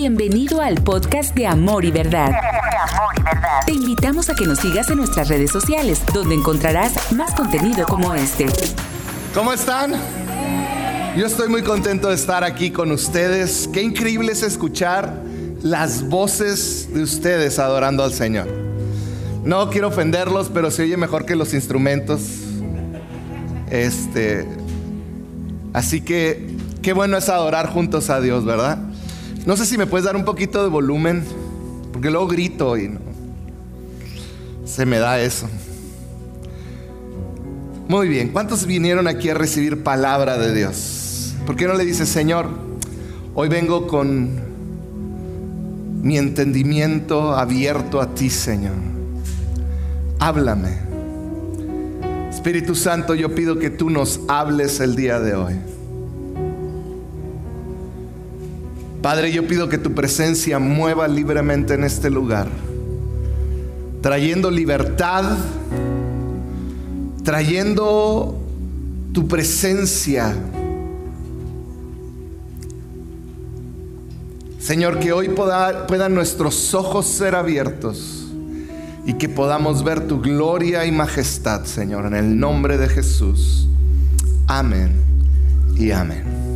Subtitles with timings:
[0.00, 2.30] Bienvenido al podcast de Amor y Verdad.
[3.66, 8.14] Te invitamos a que nos sigas en nuestras redes sociales, donde encontrarás más contenido como
[8.14, 8.46] este.
[9.34, 9.94] ¿Cómo están?
[11.16, 13.68] Yo estoy muy contento de estar aquí con ustedes.
[13.72, 15.20] Qué increíble es escuchar
[15.62, 18.46] las voces de ustedes adorando al Señor.
[19.42, 22.20] No quiero ofenderlos, pero se oye mejor que los instrumentos.
[23.68, 24.46] Este,
[25.72, 28.87] así que qué bueno es adorar juntos a Dios, ¿verdad?
[29.48, 31.24] No sé si me puedes dar un poquito de volumen,
[31.90, 33.00] porque luego grito y no,
[34.66, 35.48] se me da eso.
[37.88, 41.32] Muy bien, ¿cuántos vinieron aquí a recibir palabra de Dios?
[41.46, 42.50] ¿Por qué no le dices, Señor,
[43.34, 44.38] hoy vengo con
[46.02, 48.76] mi entendimiento abierto a ti, Señor?
[50.18, 50.76] Háblame.
[52.28, 55.54] Espíritu Santo, yo pido que tú nos hables el día de hoy.
[59.02, 62.48] Padre, yo pido que tu presencia mueva libremente en este lugar,
[64.02, 65.36] trayendo libertad,
[67.22, 68.38] trayendo
[69.12, 70.34] tu presencia.
[74.58, 78.26] Señor, que hoy puedan nuestros ojos ser abiertos
[79.06, 83.66] y que podamos ver tu gloria y majestad, Señor, en el nombre de Jesús.
[84.46, 84.92] Amén
[85.76, 86.47] y amén.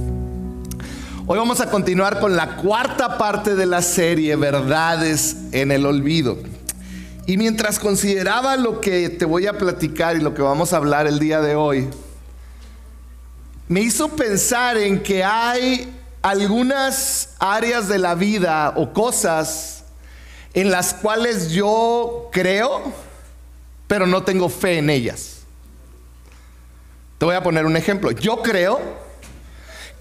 [1.33, 6.36] Hoy vamos a continuar con la cuarta parte de la serie Verdades en el Olvido.
[7.24, 11.06] Y mientras consideraba lo que te voy a platicar y lo que vamos a hablar
[11.06, 11.89] el día de hoy,
[13.66, 19.84] me hizo pensar en que hay algunas áreas de la vida o cosas
[20.52, 22.92] en las cuales yo creo,
[23.86, 25.39] pero no tengo fe en ellas.
[27.17, 28.11] Te voy a poner un ejemplo.
[28.11, 29.00] Yo creo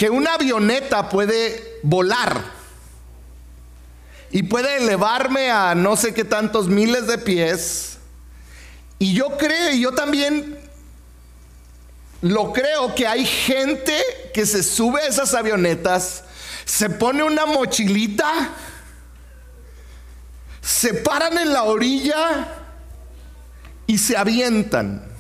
[0.02, 2.42] que una avioneta puede volar
[4.32, 8.00] y puede elevarme a no sé qué tantos miles de pies.
[8.98, 10.58] Y yo creo, y yo también
[12.22, 13.96] lo creo que hay gente
[14.34, 16.24] que se sube a esas avionetas,
[16.66, 18.50] se pone una mochilita,
[20.62, 22.48] se paran en la orilla
[23.86, 25.11] y se avientan.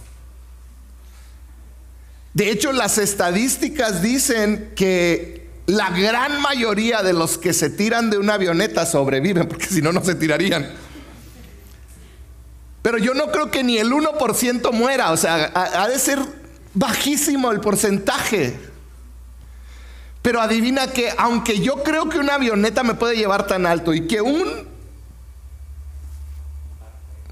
[2.33, 8.17] De hecho, las estadísticas dicen que la gran mayoría de los que se tiran de
[8.17, 10.69] una avioneta sobreviven, porque si no, no se tirarían.
[12.81, 16.19] Pero yo no creo que ni el 1% muera, o sea, ha, de ser
[16.73, 18.57] bajísimo el porcentaje.
[20.21, 24.07] Pero adivina que, aunque yo creo que una avioneta me puede llevar tan alto y
[24.07, 24.67] que un,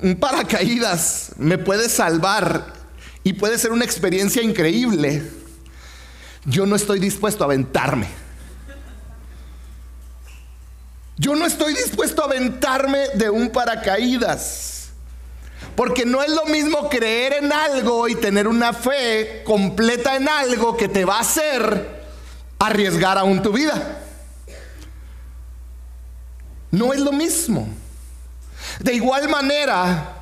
[0.02, 2.79] un paracaídas me puede salvar
[3.24, 5.24] y puede ser una experiencia increíble,
[6.46, 8.08] yo no estoy dispuesto a aventarme.
[11.18, 14.90] Yo no estoy dispuesto a aventarme de un paracaídas.
[15.76, 20.78] Porque no es lo mismo creer en algo y tener una fe completa en algo
[20.78, 22.00] que te va a hacer
[22.58, 24.02] arriesgar aún tu vida.
[26.72, 27.68] No es lo mismo.
[28.80, 30.18] De igual manera,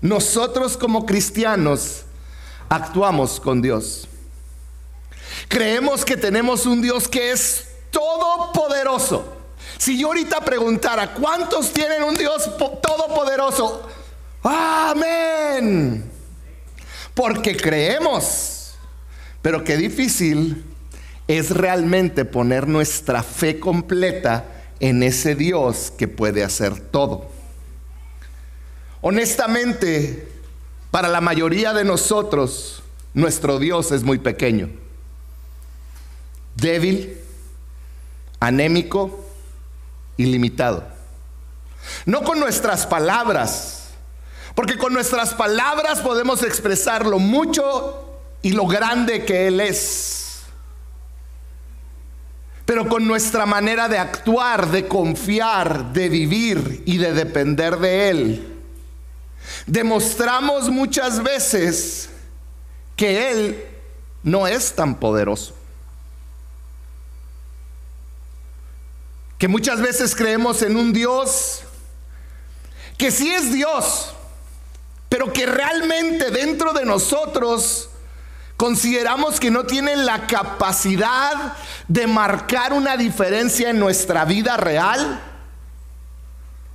[0.00, 2.04] nosotros como cristianos
[2.70, 4.08] actuamos con Dios.
[5.48, 9.36] Creemos que tenemos un Dios que es todopoderoso.
[9.76, 13.88] Si yo ahorita preguntara, ¿cuántos tienen un Dios todopoderoso?
[14.42, 16.10] Amén.
[17.12, 18.74] Porque creemos.
[19.42, 20.64] Pero qué difícil
[21.26, 24.44] es realmente poner nuestra fe completa
[24.80, 27.30] en ese Dios que puede hacer todo.
[29.00, 30.39] Honestamente,
[30.90, 32.82] para la mayoría de nosotros,
[33.14, 34.70] nuestro Dios es muy pequeño,
[36.56, 37.16] débil,
[38.40, 39.24] anémico
[40.16, 40.84] y limitado.
[42.06, 43.90] No con nuestras palabras,
[44.54, 50.42] porque con nuestras palabras podemos expresar lo mucho y lo grande que Él es.
[52.66, 58.49] Pero con nuestra manera de actuar, de confiar, de vivir y de depender de Él,
[59.66, 62.10] demostramos muchas veces
[62.96, 63.64] que Él
[64.22, 65.54] no es tan poderoso.
[69.38, 71.62] Que muchas veces creemos en un Dios
[72.98, 74.12] que sí es Dios,
[75.08, 77.88] pero que realmente dentro de nosotros
[78.58, 81.54] consideramos que no tiene la capacidad
[81.88, 85.18] de marcar una diferencia en nuestra vida real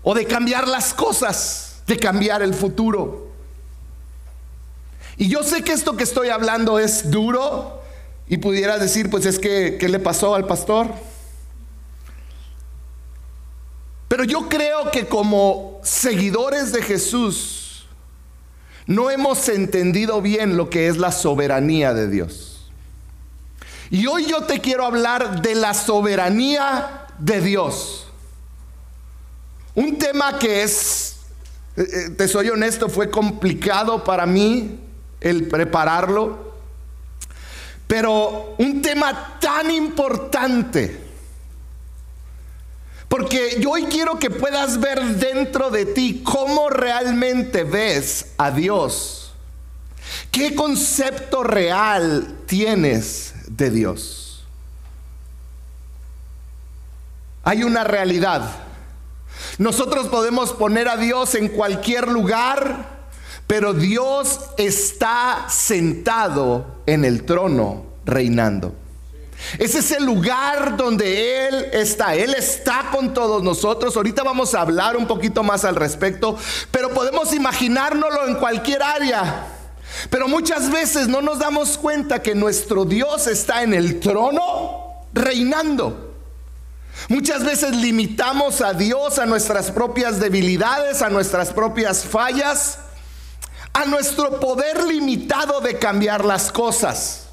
[0.01, 3.29] o de cambiar las cosas de cambiar el futuro.
[5.17, 7.81] Y yo sé que esto que estoy hablando es duro
[8.27, 10.87] y pudiera decir, pues es que, ¿qué le pasó al pastor?
[14.07, 17.85] Pero yo creo que como seguidores de Jesús
[18.87, 22.69] no hemos entendido bien lo que es la soberanía de Dios.
[23.89, 28.07] Y hoy yo te quiero hablar de la soberanía de Dios.
[29.73, 31.14] Un tema que es,
[31.75, 34.79] te soy honesto, fue complicado para mí
[35.21, 36.53] el prepararlo.
[37.87, 41.05] Pero un tema tan importante
[43.07, 49.31] porque yo hoy quiero que puedas ver dentro de ti cómo realmente ves a Dios.
[50.31, 54.43] ¿Qué concepto real tienes de Dios?
[57.43, 58.64] Hay una realidad.
[59.57, 63.07] Nosotros podemos poner a Dios en cualquier lugar,
[63.47, 68.75] pero Dios está sentado en el trono reinando.
[69.59, 72.15] Ese es el lugar donde Él está.
[72.15, 73.95] Él está con todos nosotros.
[73.95, 76.37] Ahorita vamos a hablar un poquito más al respecto,
[76.71, 79.47] pero podemos imaginárnoslo en cualquier área.
[80.09, 86.04] Pero muchas veces no nos damos cuenta que nuestro Dios está en el trono reinando.
[87.07, 92.79] Muchas veces limitamos a Dios a nuestras propias debilidades, a nuestras propias fallas,
[93.73, 97.25] a nuestro poder limitado de cambiar las cosas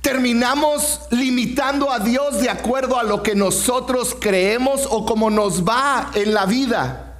[0.00, 6.10] terminamos limitando a Dios de acuerdo a lo que nosotros creemos o como nos va
[6.14, 7.18] en la vida.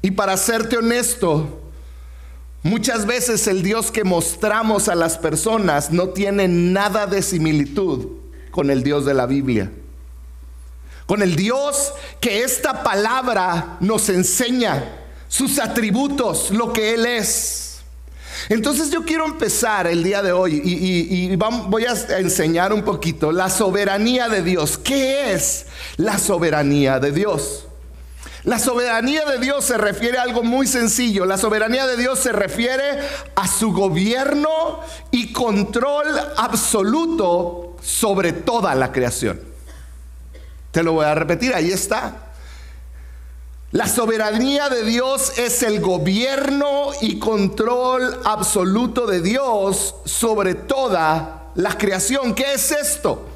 [0.00, 1.60] Y para serte honesto,
[2.62, 8.17] muchas veces el Dios que mostramos a las personas no tiene nada de similitud
[8.58, 9.70] con el Dios de la Biblia.
[11.06, 14.96] Con el Dios que esta palabra nos enseña,
[15.28, 17.82] sus atributos, lo que Él es.
[18.48, 23.48] Entonces yo quiero empezar el día de hoy y, voy a enseñar un poquito la
[23.48, 24.76] soberanía de Dios.
[24.76, 25.66] ¿Qué es
[25.96, 27.67] la soberanía de Dios?
[28.48, 31.26] La soberanía de Dios se refiere a algo muy sencillo.
[31.26, 32.98] La soberanía de Dios se refiere
[33.36, 34.80] a su gobierno
[35.10, 39.38] y control absoluto sobre toda la creación.
[40.70, 42.30] Te lo voy a repetir, ahí está.
[43.72, 51.76] La soberanía de Dios es el gobierno y control absoluto de Dios sobre toda la
[51.76, 52.34] creación.
[52.34, 53.28] ¿Qué es esto?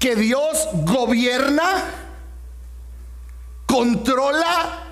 [0.00, 2.07] Que Dios gobierna,
[3.68, 4.86] controla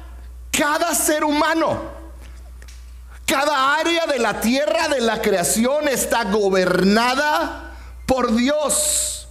[0.53, 1.97] cada ser humano.
[3.25, 7.73] Cada área de la tierra, de la creación, está gobernada
[8.05, 9.27] por Dios.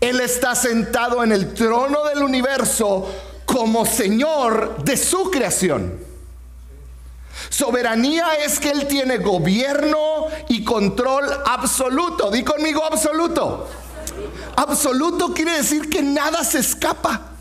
[0.00, 3.08] Él está sentado en el trono del universo
[3.44, 6.00] como Señor de su creación.
[7.50, 12.30] Soberanía es que Él tiene gobierno y control absoluto.
[12.30, 13.68] Di conmigo absoluto.
[14.56, 17.35] Absoluto quiere decir que nada se escapa.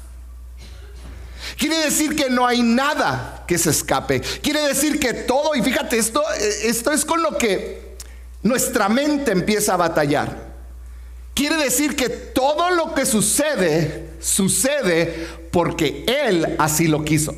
[1.57, 4.21] Quiere decir que no hay nada que se escape.
[4.41, 6.23] Quiere decir que todo, y fíjate, esto,
[6.63, 7.95] esto es con lo que
[8.43, 10.53] nuestra mente empieza a batallar.
[11.33, 17.35] Quiere decir que todo lo que sucede, sucede porque Él así lo quiso.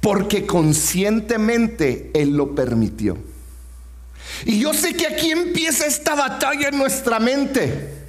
[0.00, 3.16] Porque conscientemente Él lo permitió.
[4.44, 8.01] Y yo sé que aquí empieza esta batalla en nuestra mente.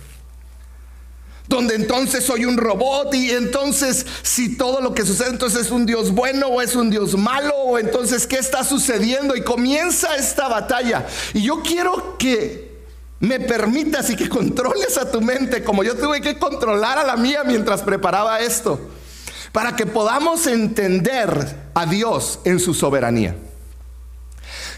[1.54, 5.86] Donde entonces soy un robot y entonces si todo lo que sucede entonces es un
[5.86, 10.48] Dios bueno o es un Dios malo o entonces qué está sucediendo y comienza esta
[10.48, 11.06] batalla.
[11.32, 12.74] Y yo quiero que
[13.20, 17.18] me permitas y que controles a tu mente como yo tuve que controlar a la
[17.18, 18.90] mía mientras preparaba esto,
[19.52, 23.36] para que podamos entender a Dios en su soberanía.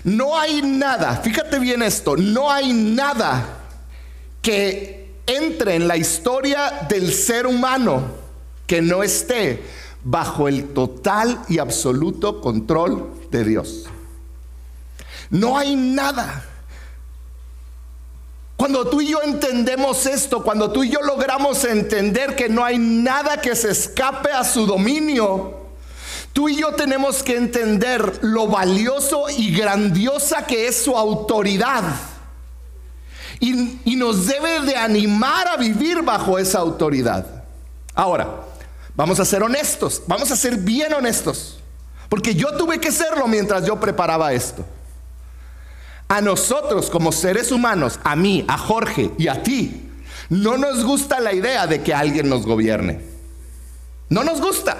[0.04, 3.60] No hay nada, fíjate bien esto, no hay nada
[4.42, 8.04] que entre en la historia del ser humano
[8.68, 9.64] que no esté
[10.04, 13.86] bajo el total y absoluto control de Dios.
[15.30, 16.46] No hay nada.
[18.56, 22.78] Cuando tú y yo entendemos esto, cuando tú y yo logramos entender que no hay
[22.78, 25.66] nada que se escape a su dominio,
[26.32, 31.84] tú y yo tenemos que entender lo valioso y grandiosa que es su autoridad.
[33.40, 37.26] Y, nos debe de animar a vivir bajo esa autoridad.
[37.94, 38.42] Ahora,
[38.96, 41.60] vamos a ser honestos, vamos a ser bien honestos,
[42.10, 44.66] porque yo tuve que serlo mientras yo preparaba esto.
[46.08, 49.90] A nosotros como seres humanos, a mí, a Jorge y a ti,
[50.30, 53.02] no nos gusta la idea de que alguien nos gobierne.
[54.10, 54.78] No nos gusta.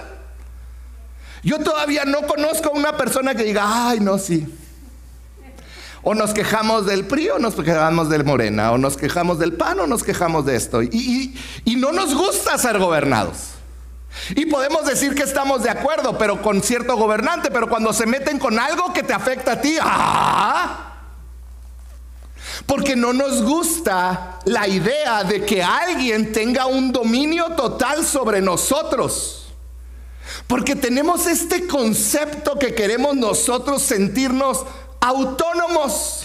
[1.44, 4.48] Yo todavía no conozco a una persona que diga, ay, no, sí.
[6.08, 9.80] O nos quejamos del PRI o nos quejamos del Morena, o nos quejamos del PAN
[9.80, 10.84] o nos quejamos de esto.
[10.84, 11.36] Y,
[11.66, 13.56] y no nos gusta ser gobernados.
[14.36, 18.38] Y podemos decir que estamos de acuerdo, pero con cierto gobernante, pero cuando se meten
[18.38, 20.94] con algo que te afecta a ti, ¡ah!
[22.68, 29.48] Porque no nos gusta la idea de que alguien tenga un dominio total sobre nosotros.
[30.46, 34.66] Porque tenemos este concepto que queremos nosotros sentirnos
[35.06, 36.24] autónomos.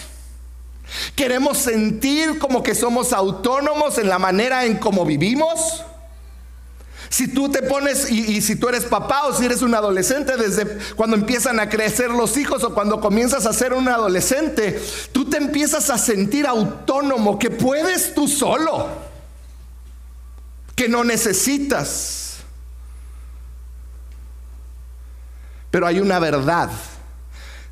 [1.15, 5.85] Queremos sentir como que somos autónomos en la manera en cómo vivimos.
[7.11, 10.79] Si tú te pones, y, si tú eres papá o si eres un adolescente, desde
[10.95, 14.81] cuando empiezan a crecer los hijos o cuando comienzas a ser un adolescente,
[15.13, 18.89] tú te empiezas a sentir autónomo, que puedes tú solo,
[20.77, 22.37] que no necesitas.
[25.71, 26.71] Pero hay una verdad.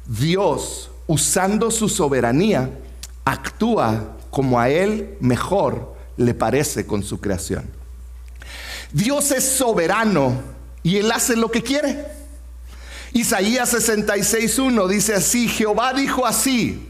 [0.09, 2.71] Dios, usando su soberanía,
[3.25, 7.69] actúa como a Él mejor le parece con su creación.
[8.93, 10.41] Dios es soberano
[10.83, 12.07] y Él hace lo que quiere.
[13.12, 16.88] Isaías 66.1 dice así, Jehová dijo así,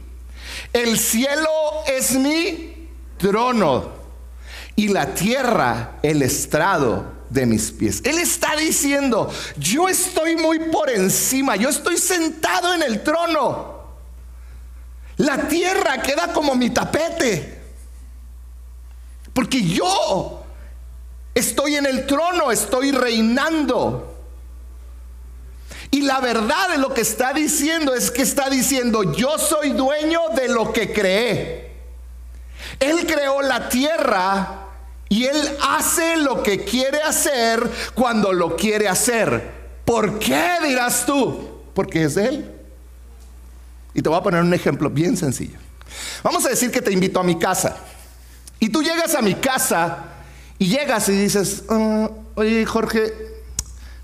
[0.73, 1.49] el cielo
[1.87, 3.93] es mi trono
[4.75, 8.01] y la tierra el estrado de mis pies.
[8.05, 13.78] Él está diciendo, yo estoy muy por encima, yo estoy sentado en el trono.
[15.19, 17.59] La tierra queda como mi tapete.
[19.33, 20.39] Porque yo
[21.39, 24.13] Estoy en el trono, estoy reinando.
[25.93, 30.21] Y la verdad de lo que está diciendo es que está diciendo, yo soy dueño
[30.35, 31.77] de lo que creé.
[32.81, 34.67] Él creó la tierra
[35.09, 39.53] y él hace lo que quiere hacer cuando lo quiere hacer.
[39.85, 41.61] ¿Por qué dirás tú?
[41.73, 42.58] Porque es él.
[43.99, 45.59] Y te voy a poner un ejemplo bien sencillo.
[46.23, 47.79] Vamos a decir que te invito a mi casa.
[48.61, 50.05] Y tú llegas a mi casa
[50.57, 53.13] y llegas y dices, ah, oye Jorge,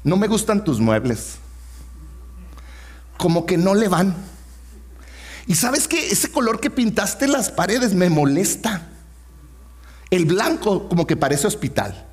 [0.02, 1.36] no me gustan tus muebles.
[3.18, 4.16] Como que no le van.
[5.46, 8.88] Y sabes que ese color que pintaste las paredes me molesta.
[10.10, 12.04] El blanco como que parece hospital.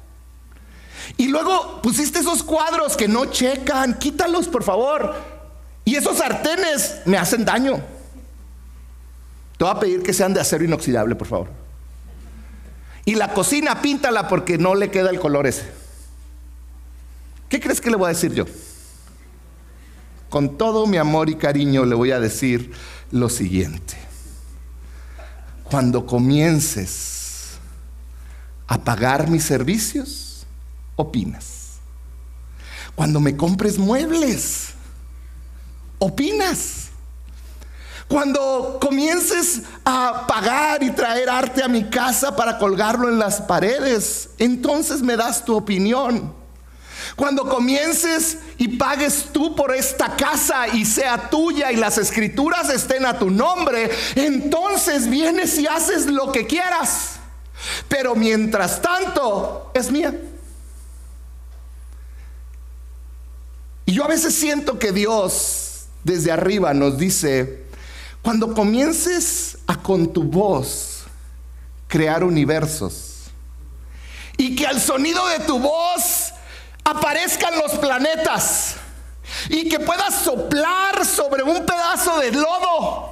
[1.17, 5.30] Y luego pusiste esos cuadros que no checan, quítalos por favor.
[5.91, 7.81] Y esos sartenes me hacen daño.
[9.57, 11.49] Te voy a pedir que sean de acero inoxidable, por favor.
[13.03, 15.69] Y la cocina píntala porque no le queda el color ese.
[17.49, 18.45] ¿Qué crees que le voy a decir yo?
[20.29, 22.71] Con todo mi amor y cariño le voy a decir
[23.11, 23.97] lo siguiente.
[25.65, 27.57] Cuando comiences
[28.65, 30.45] a pagar mis servicios,
[30.95, 31.79] opinas.
[32.95, 34.75] Cuando me compres muebles,
[36.01, 36.89] opinas.
[38.07, 44.31] Cuando comiences a pagar y traer arte a mi casa para colgarlo en las paredes,
[44.37, 46.33] entonces me das tu opinión.
[47.15, 53.05] Cuando comiences y pagues tú por esta casa y sea tuya y las escrituras estén
[53.05, 57.19] a tu nombre, entonces vienes y haces lo que quieras.
[57.87, 60.19] Pero mientras tanto, es mía.
[63.85, 65.70] Y yo a veces siento que Dios
[66.03, 67.63] desde arriba nos dice,
[68.21, 71.03] cuando comiences a con tu voz
[71.87, 73.25] crear universos
[74.37, 76.31] y que al sonido de tu voz
[76.83, 78.75] aparezcan los planetas
[79.49, 83.11] y que puedas soplar sobre un pedazo de lodo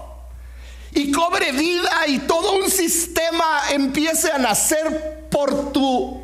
[0.92, 6.24] y cobre vida y todo un sistema empiece a nacer por tu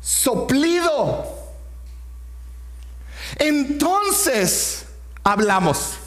[0.00, 1.26] soplido.
[3.38, 4.86] Entonces
[5.22, 5.98] hablamos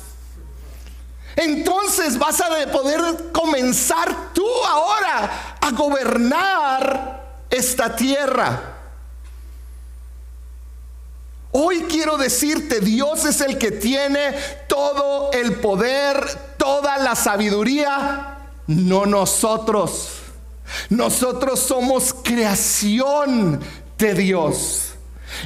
[1.39, 8.75] entonces vas a poder comenzar tú ahora a gobernar esta tierra.
[11.51, 14.33] Hoy quiero decirte, Dios es el que tiene
[14.67, 20.09] todo el poder, toda la sabiduría, no nosotros.
[20.89, 23.61] Nosotros somos creación
[23.97, 24.88] de Dios.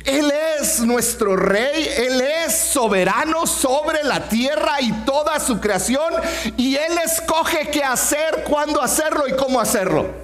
[0.05, 6.13] Él es nuestro rey, Él es soberano sobre la tierra y toda su creación
[6.57, 10.23] y Él escoge qué hacer, cuándo hacerlo y cómo hacerlo.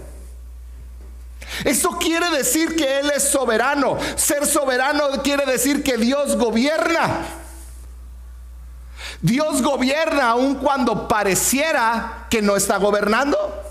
[1.63, 3.97] Eso quiere decir que Él es soberano.
[4.15, 7.25] Ser soberano quiere decir que Dios gobierna.
[9.21, 13.68] Dios gobierna aun cuando pareciera que no está gobernando.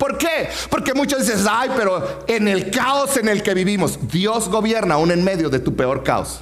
[0.00, 0.48] ¿Por qué?
[0.70, 5.10] Porque muchos dicen, ay, pero en el caos en el que vivimos, Dios gobierna aún
[5.10, 6.40] en medio de tu peor caos.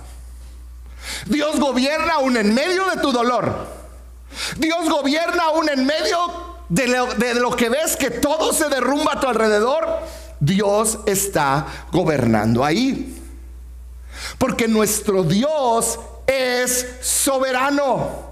[1.26, 3.66] Dios gobierna aún en medio de tu dolor.
[4.58, 6.18] Dios gobierna aún en medio
[6.68, 9.88] de lo, que ves que todo se derrumba a tu alrededor.
[10.38, 13.20] Dios está gobernando ahí.
[14.38, 15.98] Porque nuestro Dios
[16.28, 18.30] es soberano.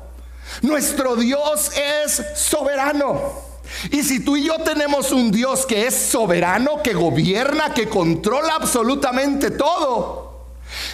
[0.63, 3.46] Nuestro Dios es soberano.
[3.91, 8.55] Y si tú y yo tenemos un Dios que es soberano, que gobierna, que controla
[8.55, 10.47] absolutamente todo,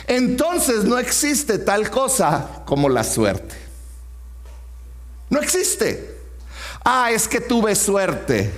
[0.07, 3.57] entonces no existe tal cosa como la suerte.
[5.31, 6.17] No existe.
[6.85, 8.53] Ah, es que tuve suerte.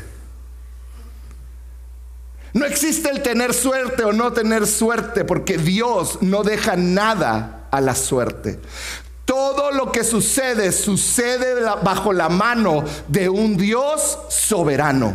[2.53, 7.81] No existe el tener suerte o no tener suerte, porque Dios no deja nada a
[7.81, 8.61] la suerte.
[9.25, 15.15] Todo lo que sucede sucede bajo la mano de un Dios soberano.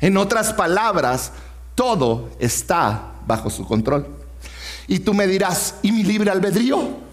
[0.00, 1.32] En otras palabras,
[1.74, 4.06] todo está bajo su control.
[4.86, 7.10] Y tú me dirás, ¿y mi libre albedrío?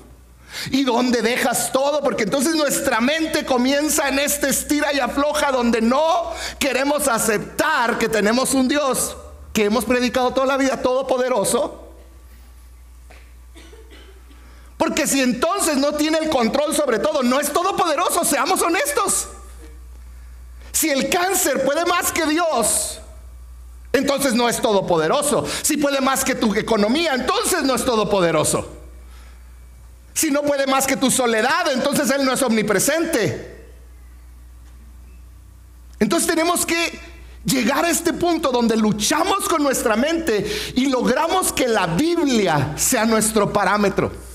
[0.71, 2.01] ¿Y dónde dejas todo?
[2.01, 8.09] Porque entonces nuestra mente comienza en este estira y afloja donde no queremos aceptar que
[8.09, 9.17] tenemos un Dios
[9.53, 11.86] que hemos predicado toda la vida, todopoderoso,
[14.77, 19.27] porque si entonces no tiene el control sobre todo, no es todopoderoso, seamos honestos.
[20.71, 22.99] Si el cáncer puede más que Dios,
[23.91, 25.45] entonces no es todopoderoso.
[25.63, 28.71] Si puede más que tu economía, entonces no es todopoderoso.
[30.13, 33.55] Si no puede más que tu soledad, entonces Él no es omnipresente.
[35.99, 36.99] Entonces tenemos que
[37.43, 43.05] llegar a este punto donde luchamos con nuestra mente y logramos que la Biblia sea
[43.05, 44.26] nuestro parámetro.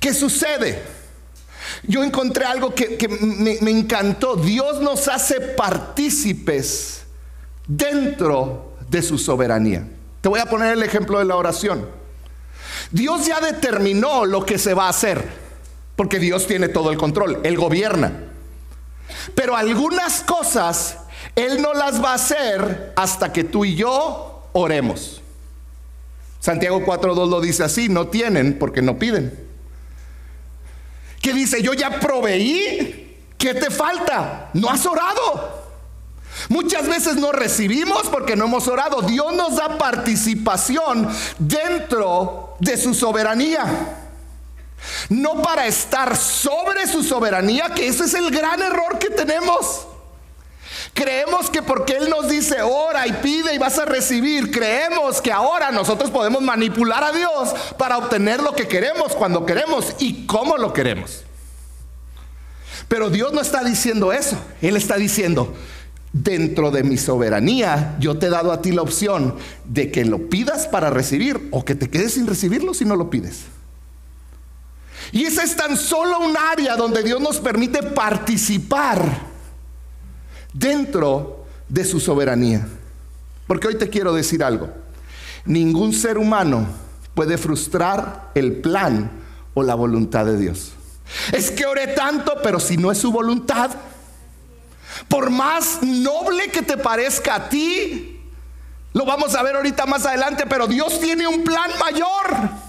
[0.00, 0.82] ¿Qué sucede?
[1.86, 4.36] Yo encontré algo que, me, me encantó.
[4.36, 7.04] Dios nos hace partícipes
[7.66, 9.86] dentro de su soberanía.
[10.20, 11.88] Te voy a poner el ejemplo de la oración.
[12.90, 15.28] Dios ya determinó lo que se va a hacer,
[15.96, 18.12] porque Dios tiene todo el control, Él gobierna.
[19.34, 20.98] Pero algunas cosas
[21.34, 25.20] Él no las va a hacer hasta que tú y yo oremos.
[26.40, 29.43] Santiago 4.2 lo dice así, no tienen porque no piden
[31.24, 34.50] que dice, yo ya proveí, ¿qué te falta?
[34.52, 35.64] No has orado.
[36.50, 39.00] Muchas veces no recibimos porque no hemos orado.
[39.00, 41.08] Dios nos da participación
[41.38, 43.64] dentro de su soberanía.
[45.08, 49.86] No para estar sobre su soberanía, que ese es el gran error que tenemos.
[50.94, 55.32] Creemos que porque Él nos dice, ora y pide y vas a recibir, creemos que
[55.32, 60.56] ahora nosotros podemos manipular a Dios para obtener lo que queremos, cuando queremos y cómo
[60.56, 61.24] lo queremos.
[62.86, 64.38] Pero Dios no está diciendo eso.
[64.62, 65.52] Él está diciendo,
[66.12, 70.28] dentro de mi soberanía, yo te he dado a ti la opción de que lo
[70.28, 73.46] pidas para recibir o que te quedes sin recibirlo si no lo pides.
[75.10, 79.33] Y esa es tan solo un área donde Dios nos permite participar
[80.54, 82.66] dentro de su soberanía.
[83.46, 84.70] Porque hoy te quiero decir algo.
[85.44, 86.66] Ningún ser humano
[87.14, 89.10] puede frustrar el plan
[89.52, 90.72] o la voluntad de Dios.
[91.32, 93.70] Es que oré tanto, pero si no es su voluntad,
[95.08, 98.22] por más noble que te parezca a ti,
[98.94, 102.63] lo vamos a ver ahorita más adelante, pero Dios tiene un plan mayor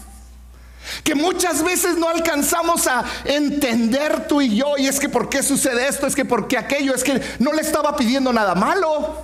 [1.06, 5.44] que muchas veces no alcanzamos a entender tú y yo, y es que por qué
[5.44, 9.22] sucede esto, es que por qué aquello, es que no le estaba pidiendo nada malo.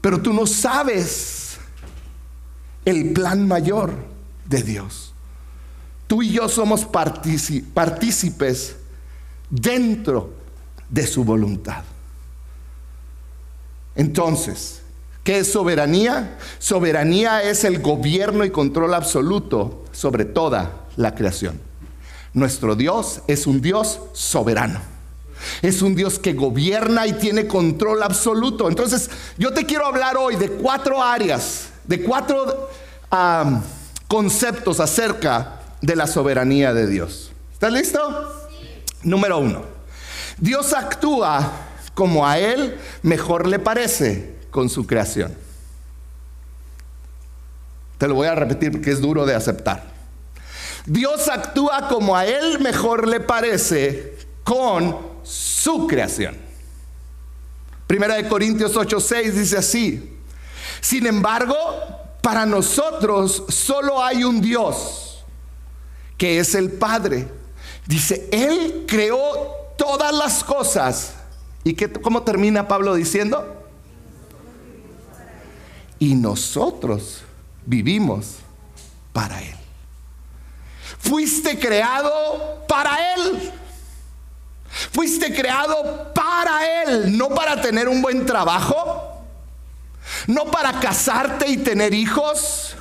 [0.00, 1.58] Pero tú no sabes
[2.86, 3.92] el plan mayor
[4.46, 5.12] de Dios.
[6.06, 8.76] Tú y yo somos partícipes
[9.50, 10.32] dentro
[10.88, 11.84] de su voluntad.
[13.94, 14.81] Entonces,
[15.24, 16.36] ¿Qué es soberanía?
[16.58, 21.60] Soberanía es el gobierno y control absoluto sobre toda la creación.
[22.34, 24.80] Nuestro Dios es un Dios soberano.
[25.60, 28.68] Es un Dios que gobierna y tiene control absoluto.
[28.68, 32.70] Entonces, yo te quiero hablar hoy de cuatro áreas, de cuatro
[34.08, 37.30] conceptos acerca de la soberanía de Dios.
[37.52, 38.48] ¿Estás listo?
[39.02, 39.62] Número uno.
[40.38, 41.52] Dios actúa
[41.94, 45.34] como a Él mejor le parece con su creación.
[47.98, 49.90] Te lo voy a repetir porque es duro de aceptar.
[50.86, 56.36] Dios actúa como a Él mejor le parece con su creación.
[57.86, 60.18] Primera de Corintios 8:6 dice así.
[60.80, 61.56] Sin embargo,
[62.20, 65.24] para nosotros solo hay un Dios,
[66.18, 67.28] que es el Padre.
[67.86, 69.18] Dice, Él creó
[69.76, 71.14] todas las cosas.
[71.64, 73.51] ¿Y qué, cómo termina Pablo diciendo?
[76.02, 77.22] Y nosotros
[77.64, 78.38] vivimos
[79.12, 79.54] para Él.
[80.98, 83.52] Fuiste creado para Él.
[84.90, 89.22] Fuiste creado para Él, no para tener un buen trabajo,
[90.26, 92.74] no para casarte y tener hijos,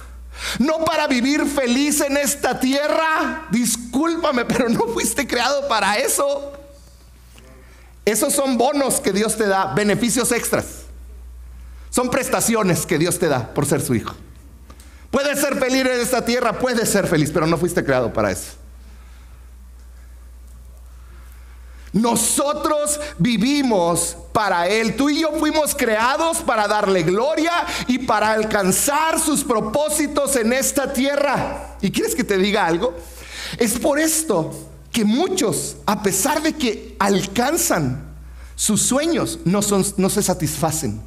[0.57, 3.45] no para vivir feliz en esta tierra.
[3.51, 6.53] Discúlpame, pero no fuiste creado para eso.
[8.03, 10.80] Esos son bonos que Dios te da, beneficios extras.
[11.91, 14.15] Son prestaciones que Dios te da por ser su hijo.
[15.11, 18.53] Puedes ser feliz en esta tierra, puedes ser feliz, pero no fuiste creado para eso.
[21.93, 24.95] Nosotros vivimos para Él.
[24.95, 27.51] Tú y yo fuimos creados para darle gloria
[27.87, 31.75] y para alcanzar sus propósitos en esta tierra.
[31.81, 32.95] ¿Y quieres que te diga algo?
[33.57, 34.53] Es por esto
[34.91, 38.09] que muchos, a pesar de que alcanzan
[38.55, 41.01] sus sueños, no, se satisfacen.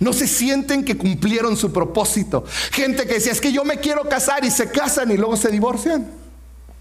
[0.00, 2.44] No se sienten que cumplieron su propósito.
[2.72, 5.50] Gente que decía, es que yo me quiero casar y se casan y luego se
[5.50, 6.10] divorcian.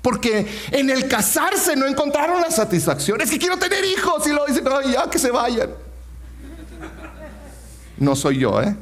[0.02, 3.21] Porque en el casarse no encontraron la satisfacción.
[3.21, 5.69] Es que quiero tener hijos y lo dicen, no, ya que se vayan.
[7.97, 8.76] No soy yo, ¿eh?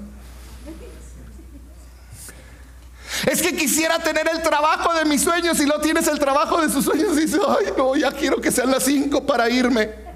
[3.28, 6.70] Es que quisiera tener el trabajo de mis sueños y no tienes el trabajo de
[6.70, 10.11] sus sueños y dices, ay, no, ya quiero que sean las cinco para irme.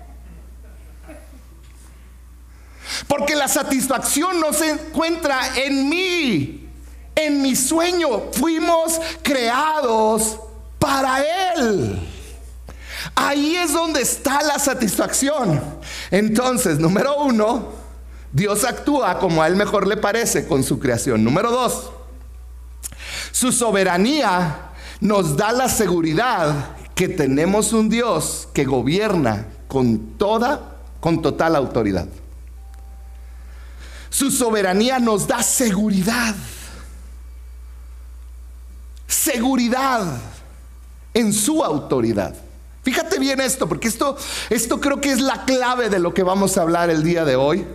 [3.07, 6.69] Porque la satisfacción no se encuentra en mí,
[7.15, 8.31] en mi sueño.
[8.33, 10.37] Fuimos creados
[10.79, 11.23] para
[11.55, 11.99] Él.
[13.15, 15.61] Ahí es donde está la satisfacción.
[16.11, 17.69] Entonces, número uno,
[18.31, 21.23] Dios actúa como a Él mejor le parece con su creación.
[21.23, 21.91] Número dos,
[23.31, 31.21] su soberanía nos da la seguridad que tenemos un Dios que gobierna con toda, con
[31.21, 32.07] total autoridad.
[34.15, 36.33] Su soberanía nos da seguridad.
[39.05, 40.05] Seguridad
[41.13, 42.33] en su autoridad.
[42.81, 44.15] Fíjate bien esto, porque esto,
[44.49, 47.35] esto creo que es la clave de lo que vamos a hablar el día de
[47.35, 47.67] hoy.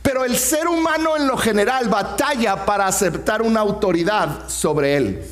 [0.00, 5.28] Pero el ser humano en lo general batalla para aceptar una autoridad sobre él.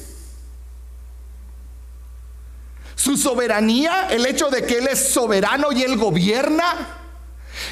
[2.97, 7.04] Su soberanía, el hecho de que Él es soberano y Él gobierna,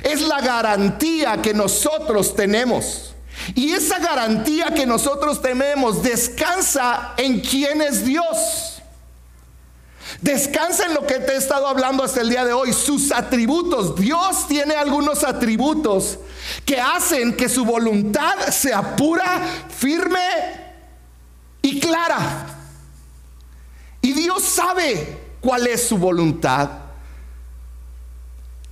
[0.03, 3.15] es la garantía que nosotros tenemos.
[3.55, 8.73] Y esa garantía que nosotros tenemos descansa en quién es Dios.
[10.21, 13.97] Descansa en lo que te he estado hablando hasta el día de hoy, sus atributos.
[13.97, 16.19] Dios tiene algunos atributos
[16.65, 20.21] que hacen que su voluntad sea pura, firme
[21.63, 22.47] y clara.
[24.01, 26.82] Y Dios sabe cuál es su voluntad.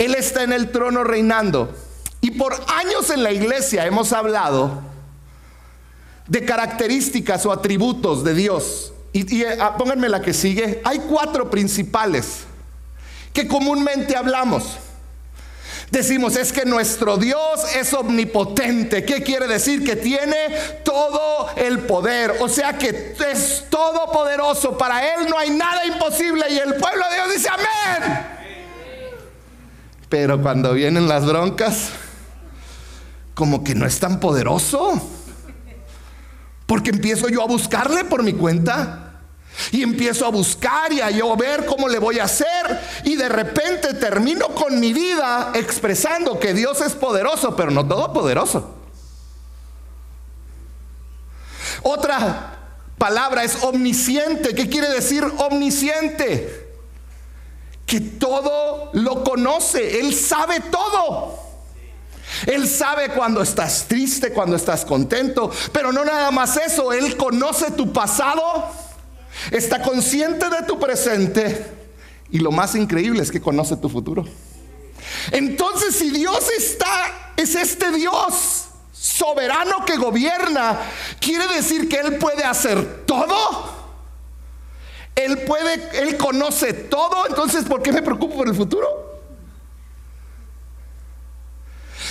[0.00, 1.74] Él está en el trono reinando.
[2.22, 4.80] Y por años en la iglesia hemos hablado
[6.26, 8.94] de características o atributos de Dios.
[9.12, 10.80] Y, ah, pónganme la que sigue.
[10.84, 12.44] Hay cuatro principales
[13.34, 14.78] que comúnmente hablamos.
[15.90, 19.04] Decimos, es que nuestro Dios es omnipotente.
[19.04, 19.84] ¿Qué quiere decir?
[19.84, 20.48] Que tiene
[20.82, 22.36] todo el poder.
[22.40, 24.78] O sea que es todopoderoso.
[24.78, 26.46] Para Él no hay nada imposible.
[26.48, 28.39] Y el pueblo de Dios dice, amén.
[30.10, 31.90] Pero cuando vienen las broncas,
[33.32, 35.00] como que no es tan poderoso.
[36.66, 39.06] Porque empiezo yo a buscarle por mi cuenta.
[39.70, 42.46] Y empiezo a buscar y a yo ver cómo le voy a hacer.
[43.04, 48.74] Y de repente termino con mi vida expresando que Dios es poderoso, pero no todopoderoso.
[51.82, 52.58] Otra
[52.98, 54.56] palabra es omnisciente.
[54.56, 56.59] ¿Qué quiere decir omnisciente?
[58.30, 59.98] Todo lo conoce.
[59.98, 61.36] Él sabe todo.
[62.46, 67.72] Él sabe cuando estás triste, cuando estás contento, pero no nada más eso, Él conoce
[67.72, 68.70] tu pasado,
[69.50, 71.66] está consciente de tu presente
[72.30, 74.24] y lo más increíble es que conoce tu futuro.
[75.32, 80.78] Entonces, si Dios está, es este Dios soberano que gobierna,
[81.20, 83.79] quiere decir que Él puede hacer todo.
[85.24, 89.20] Él puede, Él conoce todo, entonces ¿por qué me preocupo por el futuro?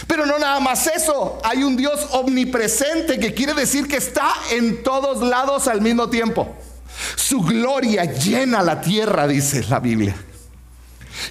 [0.07, 4.81] Pero no nada más eso, hay un Dios omnipresente que quiere decir que está en
[4.83, 6.55] todos lados al mismo tiempo.
[7.15, 10.15] Su gloria llena la tierra, dice la Biblia.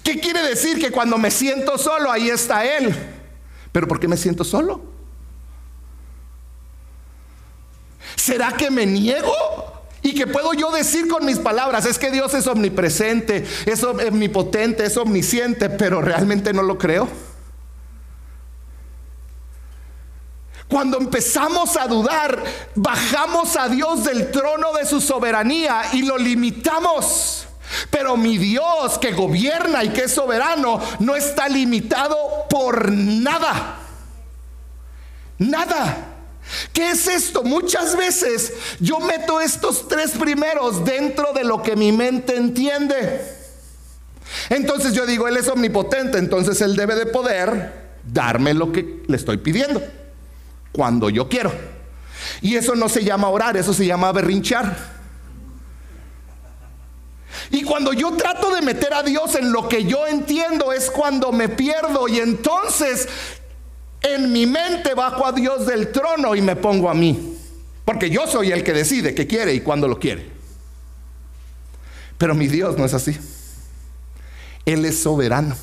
[0.03, 0.79] ¿Qué quiere decir?
[0.79, 2.95] Que cuando me siento solo, ahí está Él.
[3.73, 4.81] ¿Pero por qué me siento solo?
[8.17, 9.33] ¿Será que me niego?
[10.09, 14.87] Y que puedo yo decir con mis palabras, es que Dios es omnipresente, es omnipotente,
[14.87, 17.07] es omnisciente, pero realmente no lo creo.
[20.67, 22.43] Cuando empezamos a dudar,
[22.75, 27.47] bajamos a Dios del trono de su soberanía y lo limitamos.
[27.91, 32.17] Pero mi Dios que gobierna y que es soberano no está limitado
[32.49, 33.77] por nada.
[35.37, 36.18] Nada.
[36.73, 37.43] ¿Qué es esto?
[37.43, 43.21] Muchas veces yo meto estos tres primeros dentro de lo que mi mente entiende.
[44.49, 49.17] Entonces yo digo, Él es omnipotente, entonces Él debe de poder darme lo que le
[49.17, 49.83] estoy pidiendo,
[50.73, 51.53] cuando yo quiero.
[52.41, 54.99] Y eso no se llama orar, eso se llama berrinchar.
[57.51, 61.33] Y cuando yo trato de meter a Dios en lo que yo entiendo es cuando
[61.33, 63.09] me pierdo y entonces
[64.03, 67.37] en mi mente bajo a Dios del trono y me pongo a mí.
[67.85, 70.31] Porque yo soy el que decide qué quiere y cuándo lo quiere.
[72.19, 73.17] Pero mi Dios no es así.
[74.67, 75.57] Él es soberano.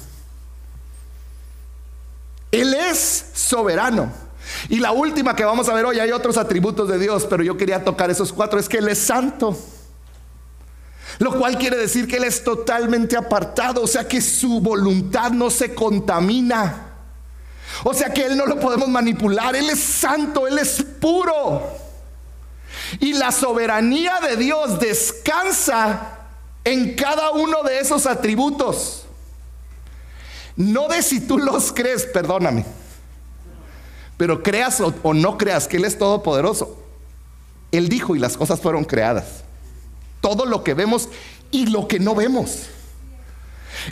[2.52, 4.12] Él es soberano.
[4.70, 7.58] Y la última que vamos a ver hoy, hay otros atributos de Dios, pero yo
[7.58, 9.58] quería tocar esos cuatro, es que Él es santo.
[11.20, 15.50] Lo cual quiere decir que Él es totalmente apartado, o sea que su voluntad no
[15.50, 16.85] se contamina.
[17.84, 21.62] O sea que Él no lo podemos manipular, Él es santo, Él es puro.
[23.00, 26.20] Y la soberanía de Dios descansa
[26.64, 29.06] en cada uno de esos atributos.
[30.56, 32.66] No de si tú los crees, perdóname.
[34.18, 36.82] Pero creas o, o no creas que Él es todopoderoso.
[37.72, 39.46] Él dijo y las cosas fueron creadas
[40.26, 41.08] todo lo que vemos
[41.52, 42.64] y lo que no vemos.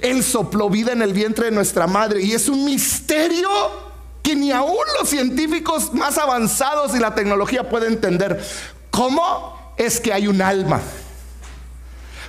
[0.02, 3.50] Él sopló vida en el vientre de nuestra madre y es un misterio
[4.22, 8.44] que ni aún los científicos más avanzados y la tecnología pueden entender.
[8.90, 10.82] ¿Cómo es que hay un alma?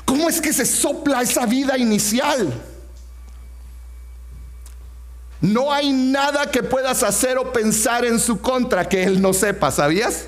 [0.04, 2.52] ¿Cómo es que se sopla esa vida inicial?
[5.40, 9.70] No hay nada que puedas hacer o pensar en su contra que Él no sepa,
[9.70, 10.24] ¿sabías?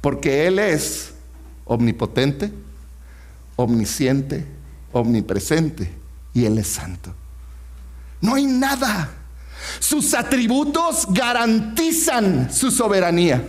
[0.00, 1.12] Porque Él es
[1.64, 2.52] omnipotente,
[3.56, 4.46] omnisciente,
[4.92, 5.92] omnipresente
[6.32, 7.14] y Él es santo.
[8.20, 9.10] No hay nada.
[9.78, 13.42] Sus atributos garantizan su soberanía.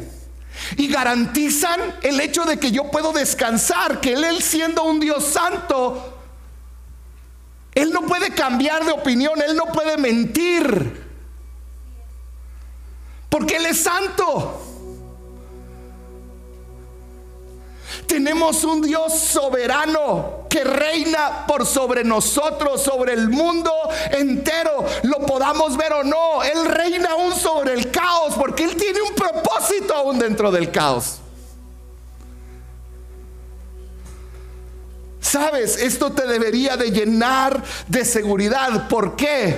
[0.78, 6.18] Y garantizan el hecho de que yo puedo descansar, que Él siendo un Dios santo,
[7.74, 11.04] Él no puede cambiar de opinión, Él no puede mentir.
[13.30, 14.74] Porque Él es santo.
[18.08, 23.72] Tenemos un Dios soberano que reina por sobre nosotros, sobre el mundo
[24.12, 24.86] entero.
[25.04, 26.44] Lo podamos ver o no.
[26.44, 31.20] Él reina aún sobre el caos porque Él tiene un propósito aún dentro del caos.
[35.20, 38.88] Sabes, esto te debería de llenar de seguridad.
[38.88, 39.58] ¿Por qué?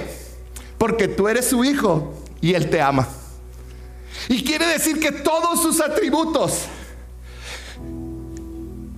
[0.78, 3.08] Porque tú eres su hijo y Él te ama.
[4.30, 6.64] Y quiere decir que todos sus atributos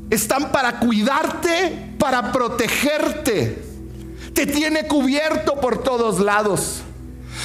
[0.10, 3.64] están para cuidarte, para protegerte.
[4.34, 6.82] Te tiene cubierto por todos lados.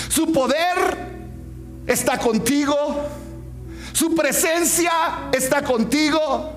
[0.09, 1.15] Su poder
[1.87, 3.09] está contigo.
[3.93, 4.93] Su presencia
[5.33, 6.53] está contigo.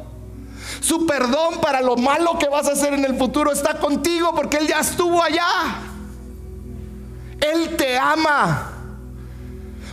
[0.79, 4.57] Su perdón para lo malo que vas a hacer en el futuro está contigo porque
[4.57, 5.81] Él ya estuvo allá.
[7.41, 8.73] Él te ama.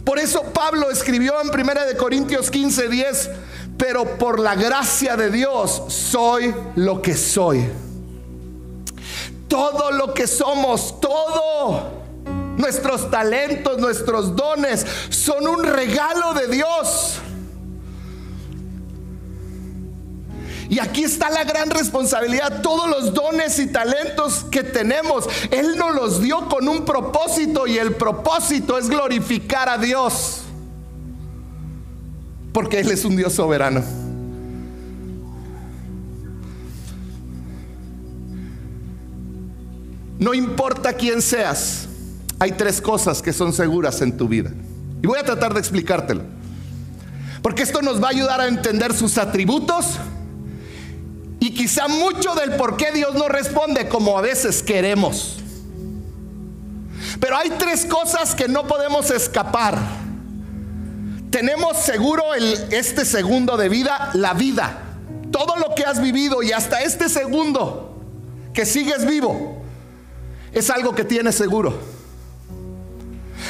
[0.05, 3.31] Por eso Pablo escribió en 1 Corintios 15, 10,
[3.77, 7.69] pero por la gracia de Dios soy lo que soy.
[9.49, 11.91] Todo lo que somos, todo,
[12.57, 17.21] nuestros talentos, nuestros dones, son un regalo de Dios.
[20.69, 22.63] Y aquí está la gran responsabilidad.
[22.63, 27.79] Todos los dones y talentos que tenemos, Él nos los dio con un propósito y
[27.79, 30.45] el propósito es glorificar a Dios.
[32.55, 33.83] Porque Él es un Dios soberano.
[40.21, 41.89] No importa quién seas,
[42.39, 44.53] hay tres cosas que son seguras en tu vida.
[45.03, 46.23] Y voy a tratar de explicártelo.
[47.43, 49.99] Porque esto nos va a ayudar a entender sus atributos
[51.41, 55.41] y quizá mucho del por qué Dios no responde como a veces queremos.
[57.19, 60.04] Pero hay tres cosas que no podemos escapar
[61.35, 64.79] tenemos seguro el, este segundo de vida, la vida.
[65.33, 67.93] Todo lo que has vivido y hasta este segundo
[68.53, 69.61] que sigues vivo
[70.53, 71.77] es algo que tienes seguro.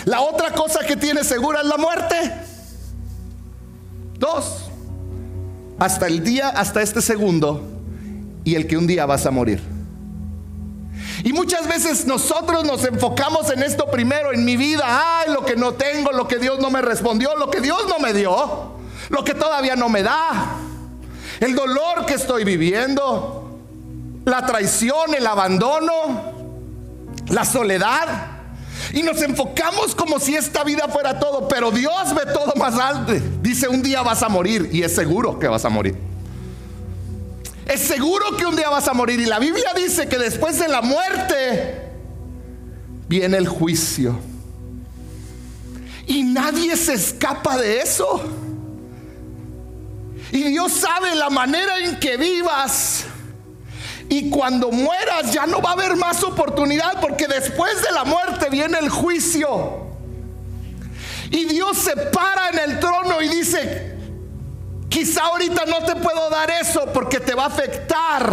[0.06, 2.16] La otra cosa que tienes segura es la muerte.
[4.18, 4.70] Dos.
[5.78, 7.68] Hasta el día, hasta este segundo
[8.44, 9.73] y el que un día vas a morir.
[11.24, 15.56] Y muchas veces nosotros nos enfocamos en esto primero, en mi vida, ay, lo que
[15.56, 18.74] no tengo, lo que Dios no me respondió, lo que Dios no me dio,
[19.08, 20.58] lo que todavía no me da,
[21.40, 23.58] el dolor que estoy viviendo,
[24.26, 26.34] la traición, el abandono,
[27.28, 28.32] la soledad.
[28.92, 33.14] Y nos enfocamos como si esta vida fuera todo, pero Dios ve todo más alto.
[33.40, 35.96] Dice, un día vas a morir y es seguro que vas a morir.
[37.66, 39.20] Es seguro que un día vas a morir.
[39.20, 41.82] Y la Biblia dice que después de la muerte
[43.08, 44.18] viene el juicio.
[46.06, 48.22] Y nadie se escapa de eso.
[50.30, 53.04] Y Dios sabe la manera en que vivas.
[54.08, 58.50] Y cuando mueras ya no va a haber más oportunidad porque después de la muerte
[58.50, 59.84] viene el juicio.
[61.30, 63.93] Y Dios se para en el trono y dice,
[64.94, 68.32] quizá ahorita no te puedo dar eso porque te va a afectar.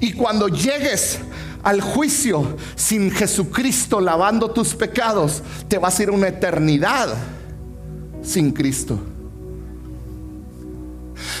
[0.00, 1.18] Y cuando llegues
[1.62, 7.08] al juicio sin Jesucristo lavando tus pecados, te vas a ir una eternidad
[8.22, 9.00] sin Cristo.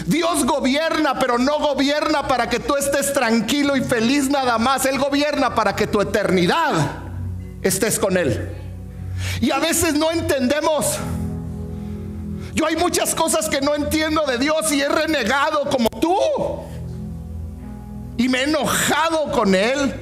[0.06, 4.86] Dios gobierna, pero no gobierna para que tú estés tranquilo y feliz nada más.
[4.86, 7.02] Él gobierna para que tu eternidad
[7.60, 8.50] estés con Él.
[9.42, 10.98] Y a veces no entendemos.
[12.58, 16.16] Yo hay muchas cosas que no entiendo de Dios y he renegado como tú.
[18.16, 19.94] Y me he enojado con Él.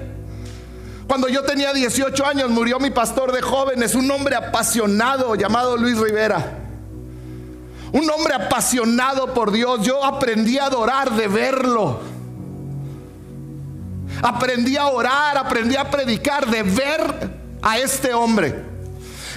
[1.07, 5.99] Cuando yo tenía 18 años murió mi pastor de jóvenes, un hombre apasionado llamado Luis
[5.99, 6.62] Rivera
[7.92, 9.81] un hombre apasionado por Dios.
[9.83, 12.01] Yo aprendí a adorar de verlo.
[14.23, 17.31] Aprendí a orar, aprendí a predicar de ver
[17.62, 18.65] a este hombre.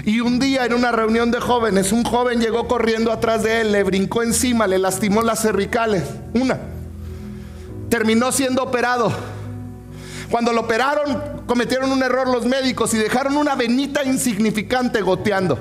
[0.06, 3.72] Y un día en una reunión de jóvenes, un joven llegó corriendo atrás de él,
[3.72, 6.04] le brincó encima, le lastimó las cervicales.
[6.34, 6.60] Una.
[7.90, 9.12] Terminó siendo operado.
[10.30, 15.58] Cuando lo operaron, cometieron un error los médicos y dejaron una venita insignificante goteando.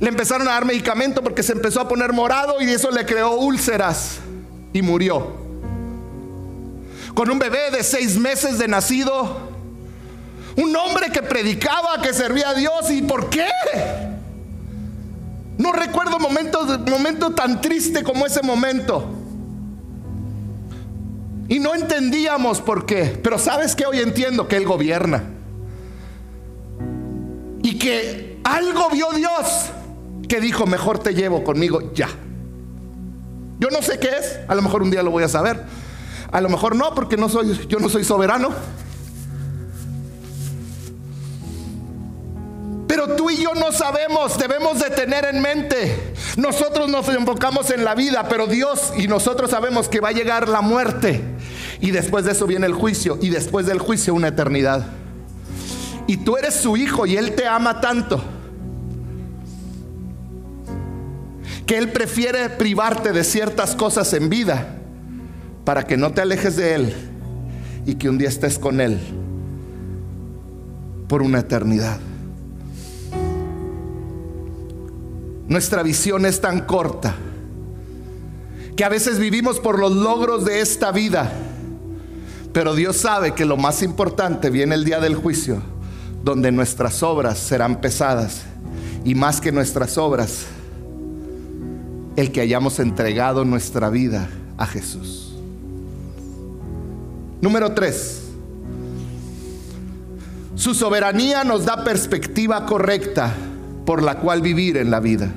[0.00, 3.36] Le empezaron a dar medicamento porque se empezó a poner morado y eso le creó
[3.36, 4.18] úlceras
[4.72, 5.46] y murió.
[7.14, 9.55] Con un bebé de seis meses de nacido,
[10.56, 12.90] un hombre que predicaba, que servía a Dios.
[12.90, 13.48] ¿Y por qué?
[15.58, 19.08] No recuerdo momento, momento tan triste como ese momento.
[21.48, 23.18] Y no entendíamos por qué.
[23.22, 25.24] Pero sabes que hoy entiendo que Él gobierna.
[27.62, 29.70] Y que algo vio Dios
[30.28, 32.08] que dijo, mejor te llevo conmigo ya.
[33.58, 35.64] Yo no sé qué es, a lo mejor un día lo voy a saber.
[36.30, 38.50] A lo mejor no, porque no soy, yo no soy soberano.
[43.14, 46.14] Tú y yo no sabemos, debemos de tener en mente.
[46.36, 50.48] Nosotros nos enfocamos en la vida, pero Dios y nosotros sabemos que va a llegar
[50.48, 51.22] la muerte.
[51.80, 53.18] Y después de eso viene el juicio.
[53.20, 54.86] Y después del juicio una eternidad.
[56.06, 58.22] Y tú eres su hijo y Él te ama tanto
[61.66, 64.76] que Él prefiere privarte de ciertas cosas en vida
[65.64, 66.94] para que no te alejes de Él
[67.84, 69.00] y que un día estés con Él
[71.08, 71.98] por una eternidad.
[75.48, 77.14] Nuestra visión es tan corta
[78.76, 81.32] que a veces vivimos por los logros de esta vida,
[82.52, 85.62] pero Dios sabe que lo más importante viene el día del juicio,
[86.24, 88.42] donde nuestras obras serán pesadas
[89.04, 90.46] y más que nuestras obras
[92.16, 94.28] el que hayamos entregado nuestra vida
[94.58, 95.34] a Jesús.
[97.40, 98.22] Número 3.
[100.56, 103.34] Su soberanía nos da perspectiva correcta
[103.86, 105.32] por la cual vivir en la vida.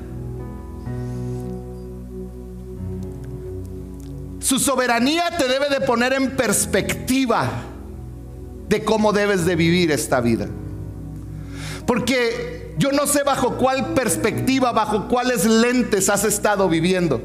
[4.40, 7.48] Su soberanía te debe de poner en perspectiva
[8.68, 10.48] de cómo debes de vivir esta vida.
[11.86, 17.22] Porque yo no sé bajo cuál perspectiva, bajo cuáles lentes has estado viviendo.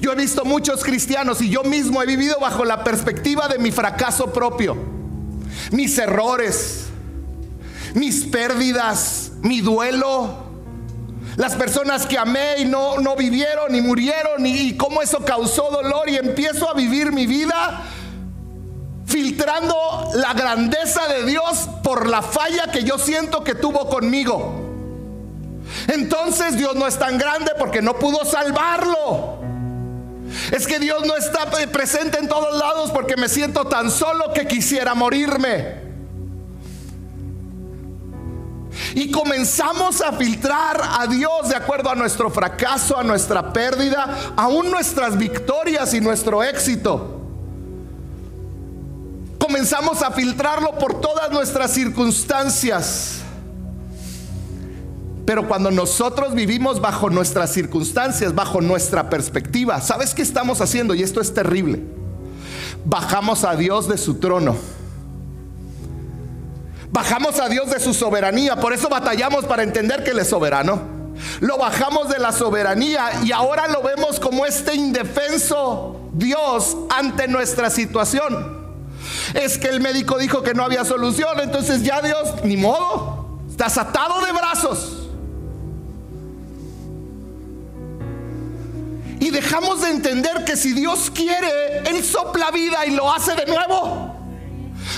[0.00, 3.70] Yo he visto muchos cristianos y yo mismo he vivido bajo la perspectiva de mi
[3.70, 4.76] fracaso propio,
[5.70, 6.89] mis errores,
[7.94, 10.50] mis pérdidas, mi duelo,
[11.36, 15.70] las personas que amé y no, no vivieron y murieron y, y cómo eso causó
[15.70, 17.82] dolor y empiezo a vivir mi vida
[19.06, 19.74] filtrando
[20.14, 24.68] la grandeza de Dios por la falla que yo siento que tuvo conmigo.
[25.88, 29.40] Entonces Dios no es tan grande porque no pudo salvarlo.
[30.52, 34.46] Es que Dios no está presente en todos lados porque me siento tan solo que
[34.46, 35.89] quisiera morirme.
[38.94, 44.70] Y comenzamos a filtrar a Dios de acuerdo a nuestro fracaso, a nuestra pérdida, aún
[44.70, 47.16] nuestras victorias y nuestro éxito.
[49.50, 53.20] comenzamos a filtrarlo por todas nuestras circunstancias.
[55.26, 60.94] Pero cuando nosotros vivimos bajo nuestras circunstancias, bajo nuestra perspectiva, ¿sabes qué estamos haciendo?
[60.94, 61.82] Y esto es terrible.
[62.84, 64.56] Bajamos a Dios de su trono.
[66.92, 68.56] Bajamos a Dios de su soberanía.
[68.56, 71.00] Por eso batallamos para entender que Él es soberano.
[71.40, 77.70] Lo bajamos de la soberanía y ahora lo vemos como este indefenso Dios ante nuestra
[77.70, 78.58] situación.
[79.34, 83.78] Es que el médico dijo que no había solución, entonces ya Dios, ni modo, estás
[83.78, 84.96] atado de brazos.
[89.20, 93.46] Y dejamos de entender que si Dios quiere, Él sopla vida y lo hace de
[93.46, 94.19] nuevo.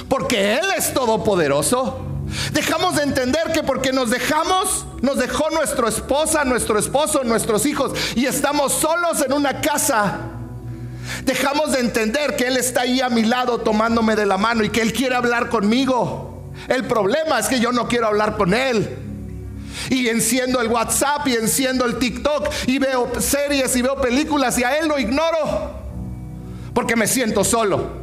[0.09, 2.07] Porque Él es todopoderoso.
[2.53, 7.93] Dejamos de entender que porque nos dejamos, nos dejó nuestra esposa, nuestro esposo, nuestros hijos
[8.15, 10.21] y estamos solos en una casa.
[11.25, 14.71] Dejamos de entender que Él está ahí a mi lado tomándome de la mano y
[14.71, 16.53] que Él quiere hablar conmigo.
[16.69, 18.99] El problema es que yo no quiero hablar con Él.
[19.91, 24.65] Y enciendo el WhatsApp y enciendo el TikTok y veo series y veo películas y
[24.65, 25.83] a Él lo ignoro.
[26.73, 28.02] Porque me siento solo.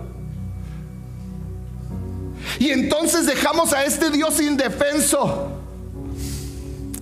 [2.59, 5.47] Y entonces dejamos a este Dios indefenso.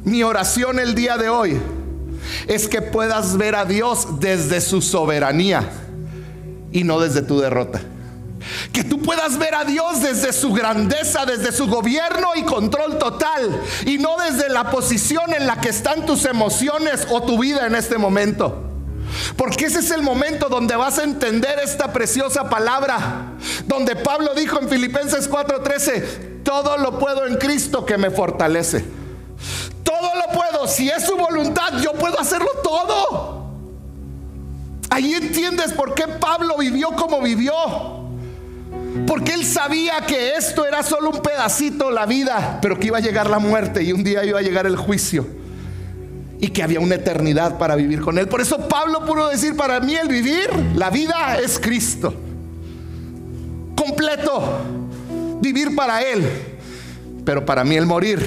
[0.04, 1.60] Mi oración el día de hoy
[2.48, 5.68] es que puedas ver a Dios desde su soberanía
[6.72, 7.82] y no desde tu derrota.
[8.72, 13.60] Que tú puedas ver a Dios desde su grandeza, desde su gobierno y control total,
[13.86, 17.76] y no desde la posición en la que están tus emociones o tu vida en
[17.76, 18.77] este momento.
[19.36, 23.34] Porque ese es el momento donde vas a entender esta preciosa palabra,
[23.66, 28.84] donde Pablo dijo en Filipenses 4:13, todo lo puedo en Cristo que me fortalece.
[29.84, 33.46] Todo lo puedo, si es su voluntad, yo puedo hacerlo todo.
[34.90, 37.54] Ahí entiendes por qué Pablo vivió como vivió.
[39.06, 43.02] Porque él sabía que esto era solo un pedacito la vida, pero que iba a
[43.02, 45.28] llegar la muerte y un día iba a llegar el juicio.
[46.40, 48.28] Y que había una eternidad para vivir con él.
[48.28, 52.14] Por eso Pablo pudo decir, para mí el vivir, la vida es Cristo.
[53.76, 54.62] Completo.
[55.42, 56.28] Vivir para Él.
[57.26, 58.20] Pero para mí el morir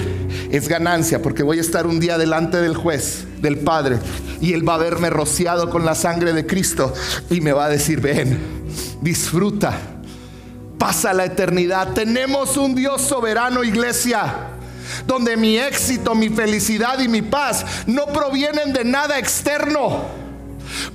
[0.51, 3.99] es ganancia porque voy a estar un día delante del juez, del Padre,
[4.41, 6.93] y Él va a verme rociado con la sangre de Cristo
[7.31, 8.39] y me va a decir, ven,
[9.01, 9.73] disfruta,
[10.79, 11.95] pasa la eternidad.
[11.95, 14.49] Tenemos un Dios soberano, iglesia,
[15.07, 20.21] donde mi éxito, mi felicidad y mi paz no provienen de nada externo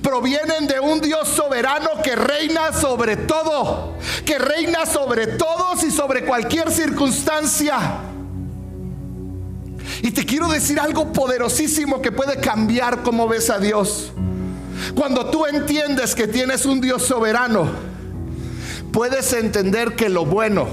[0.02, 3.94] provienen de un Dios soberano que reina sobre todo,
[4.24, 7.78] que reina sobre todos y sobre cualquier circunstancia.
[10.02, 14.12] Y te quiero decir algo poderosísimo que puede cambiar cómo ves a Dios.
[14.94, 17.68] Cuando tú entiendes que tienes un Dios soberano,
[18.92, 20.66] puedes entender que lo bueno,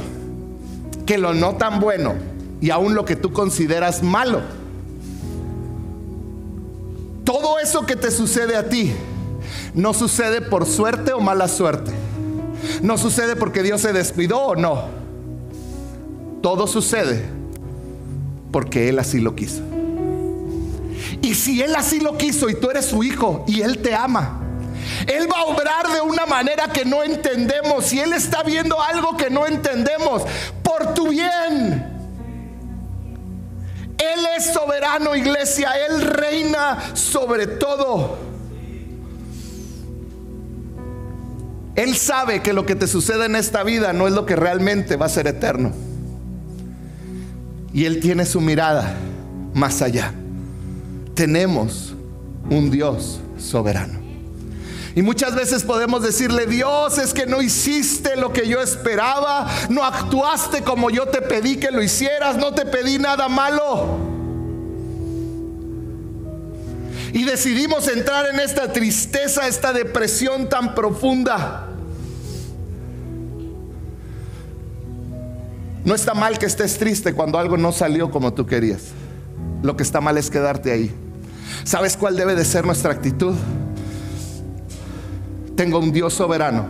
[1.05, 2.32] que lo no tan bueno
[2.63, 4.39] y aún lo que tú consideras malo,
[7.25, 8.93] todo eso que te sucede a ti
[9.73, 11.91] no sucede por suerte o mala suerte.
[12.81, 14.85] No sucede porque Dios se despidió o no.
[16.41, 17.25] Todo sucede
[18.49, 19.61] porque Él así lo quiso.
[21.21, 24.39] Y si Él así lo quiso y tú eres su hijo y Él te ama,
[25.05, 27.91] Él va a obrar de una manera que no entendemos.
[27.91, 30.23] Y Él está viendo algo que no entendemos
[30.63, 31.72] por tu bien.
[34.15, 35.71] Él es soberano, iglesia.
[35.87, 38.17] Él reina sobre todo.
[41.75, 44.95] Él sabe que lo que te sucede en esta vida no es lo que realmente
[44.95, 45.71] va a ser eterno.
[47.73, 48.93] Y Él tiene su mirada
[49.53, 50.13] más allá.
[51.15, 51.95] Tenemos
[52.49, 54.02] un Dios soberano.
[54.95, 59.83] Y muchas veces podemos decirle, Dios, es que no hiciste lo que yo esperaba, no
[59.83, 63.97] actuaste como yo te pedí que lo hicieras, no te pedí nada malo.
[67.11, 71.69] Y decidimos entrar en esta tristeza, esta depresión tan profunda.
[75.85, 78.81] No está mal que estés triste cuando algo no salió como tú querías.
[79.63, 80.91] Lo que está mal es quedarte ahí.
[81.63, 83.35] ¿Sabes cuál debe de ser nuestra actitud?
[85.55, 86.67] Tengo un Dios soberano.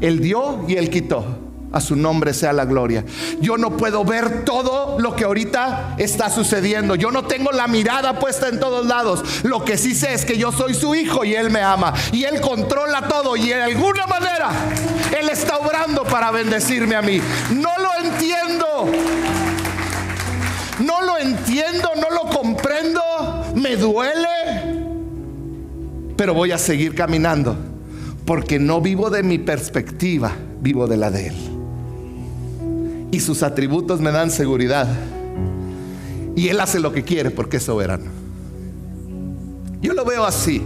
[0.00, 1.24] Él dio y Él quitó.
[1.72, 3.02] A su nombre sea la gloria.
[3.40, 6.96] Yo no puedo ver todo lo que ahorita está sucediendo.
[6.96, 9.42] Yo no tengo la mirada puesta en todos lados.
[9.42, 11.94] Lo que sí sé es que yo soy su hijo y Él me ama.
[12.12, 13.36] Y Él controla todo.
[13.36, 14.50] Y de alguna manera
[15.18, 17.22] Él está obrando para bendecirme a mí.
[17.54, 18.92] No lo entiendo.
[20.80, 23.00] No lo entiendo, no lo comprendo.
[23.54, 24.28] Me duele.
[26.18, 27.71] Pero voy a seguir caminando
[28.32, 31.34] porque no vivo de mi perspectiva, vivo de la de Él.
[33.10, 34.88] y sus atributos me dan seguridad.
[36.34, 38.06] Y Él hace lo que quiere porque es soberano.
[39.82, 40.62] Yo lo veo así,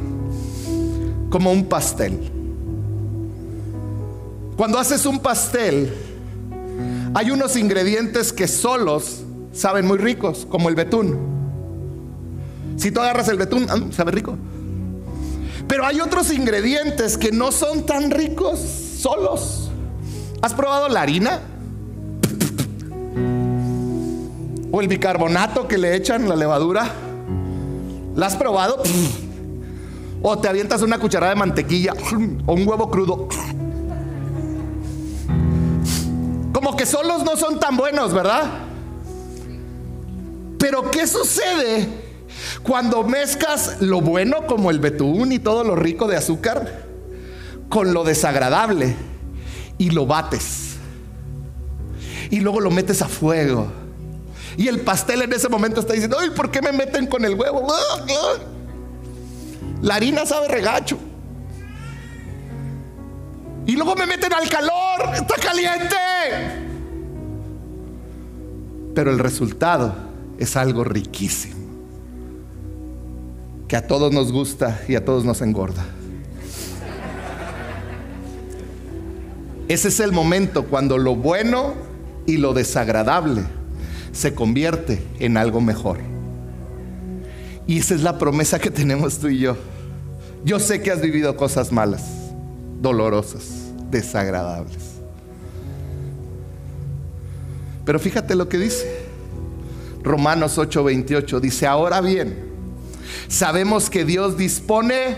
[1.29, 2.31] como un pastel.
[4.57, 5.93] Cuando haces un pastel,
[7.15, 11.17] hay unos ingredientes que solos saben muy ricos, como el betún.
[12.77, 14.39] Si tú agarras el betún, ah, sabe rico.
[15.77, 19.69] Pero hay otros ingredientes que no son tan ricos solos.
[20.41, 21.43] ¿Has probado la harina?
[24.73, 26.91] O el bicarbonato que le echan, la levadura.
[28.15, 28.83] ¿La has probado?
[30.23, 31.93] O te avientas una cucharada de mantequilla
[32.47, 33.29] o un huevo crudo.
[36.55, 38.45] Como que solos no son tan buenos, ¿verdad?
[40.59, 42.06] Pero ¿qué sucede
[42.63, 46.85] cuando mezclas lo bueno como el betún y todo lo rico de azúcar
[47.69, 48.97] con lo desagradable
[49.79, 50.77] y lo bates?
[52.31, 53.71] Y luego lo metes a fuego.
[54.57, 57.35] Y el pastel en ese momento está diciendo, ay, ¿por qué me meten con el
[57.35, 57.67] huevo?
[59.83, 60.99] La harina sabe regacho.
[63.67, 65.97] Y luego me meten al calor, está caliente.
[68.95, 69.95] Pero el resultado
[70.39, 71.66] es algo riquísimo.
[73.69, 75.85] Que a todos nos gusta y a todos nos engorda.
[79.69, 81.75] Ese es el momento cuando lo bueno
[82.27, 83.43] y lo desagradable
[84.13, 85.99] se convierte en algo mejor.
[87.67, 89.57] Y esa es la promesa que tenemos tú y yo.
[90.45, 92.05] Yo sé que has vivido cosas malas,
[92.81, 94.97] dolorosas, desagradables.
[97.85, 99.05] Pero fíjate lo que dice.
[100.05, 102.46] Romanos 8:28 dice, ahora bien,
[103.29, 105.17] sabemos que Dios dispone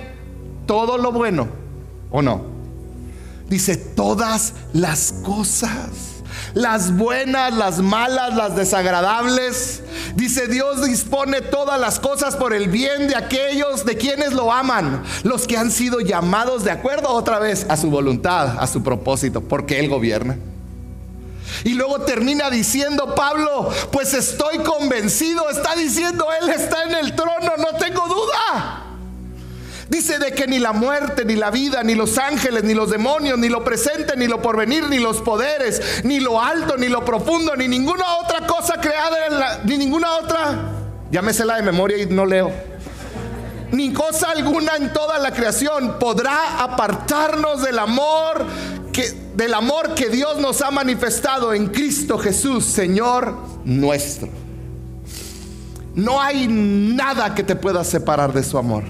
[0.67, 1.49] todo lo bueno,
[2.11, 2.43] ¿o no?
[3.49, 6.19] Dice, todas las cosas
[6.55, 9.83] las buenas, las malas, las desagradables.
[10.15, 15.03] Dice Dios dispone todas las cosas por el bien de aquellos de quienes lo aman,
[15.23, 19.41] los que han sido llamados de acuerdo otra vez a su voluntad, a su propósito,
[19.43, 20.37] porque Él gobierna.
[21.65, 27.53] Y luego termina diciendo Pablo, pues estoy convencido, está diciendo, Él está en el trono,
[27.57, 28.85] no tengo duda.
[29.89, 33.39] Dice de que ni la muerte, ni la vida, ni los ángeles, ni los demonios,
[33.39, 37.57] ni lo presente, ni lo porvenir, ni los poderes, ni lo alto, ni lo profundo,
[37.57, 40.59] ni ninguna otra cosa creada, ni ninguna otra,
[41.11, 42.53] llámesela de memoria y no leo,
[43.73, 48.45] ni cosa alguna en toda la creación podrá apartarnos del amor
[49.35, 53.35] del amor que Dios nos ha manifestado en Cristo Jesús, Señor
[53.65, 54.29] nuestro.
[55.95, 58.85] No hay nada que te pueda separar de su amor.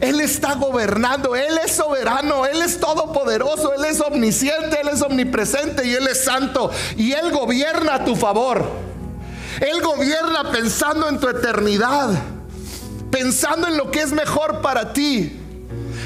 [0.00, 5.86] Él está gobernando, Él es soberano, Él es todopoderoso, Él es omnisciente, Él es omnipresente
[5.86, 6.70] y Él es santo.
[6.96, 8.64] Y Él gobierna a tu favor.
[9.60, 12.10] Él gobierna pensando en tu eternidad,
[13.10, 15.40] pensando en lo que es mejor para ti.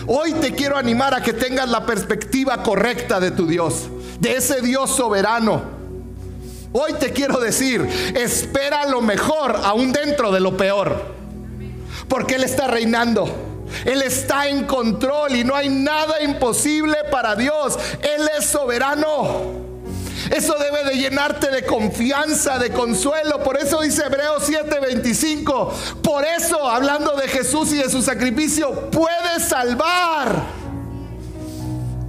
[0.07, 3.89] Hoy te quiero animar a que tengas la perspectiva correcta de tu Dios,
[4.19, 5.63] de ese Dios soberano.
[6.73, 7.87] Hoy te quiero decir,
[8.17, 11.15] espera lo mejor aún dentro de lo peor,
[12.09, 13.51] porque Él está reinando.
[13.87, 17.79] Él está en control y no hay nada imposible para Dios.
[18.03, 19.72] Él es soberano.
[20.31, 23.43] Eso debe de llenarte de confianza, de consuelo.
[23.43, 25.73] Por eso dice Hebreos 7:25.
[26.03, 30.63] Por eso, hablando de Jesús y de su sacrificio, puede salvar.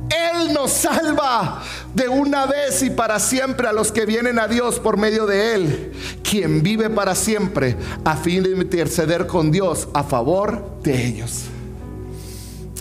[0.10, 4.80] Él nos salva de una vez y para siempre a los que vienen a Dios
[4.80, 5.94] por medio de Él,
[6.24, 11.46] quien vive para siempre a fin de interceder con Dios a favor de ellos.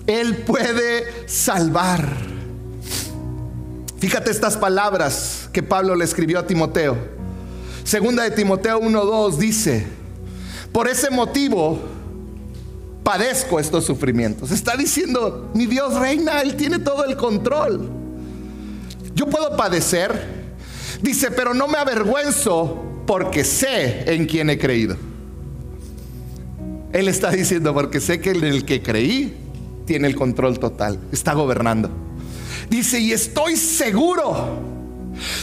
[0.07, 2.32] Él puede salvar.
[4.03, 6.97] Fíjate estas palabras que Pablo le escribió a Timoteo.
[7.85, 9.87] Segunda de Timoteo 1:2 dice,
[10.73, 11.79] por ese motivo
[13.05, 14.51] padezco estos sufrimientos.
[14.51, 17.89] Está diciendo, mi Dios reina, Él tiene todo el control.
[19.15, 20.43] Yo puedo padecer.
[21.01, 24.97] Dice, pero no me avergüenzo porque sé en quién he creído.
[26.93, 29.37] Él está diciendo, porque sé que el que creí
[29.87, 31.89] tiene el control total, está gobernando.
[32.73, 34.59] Dice, y estoy seguro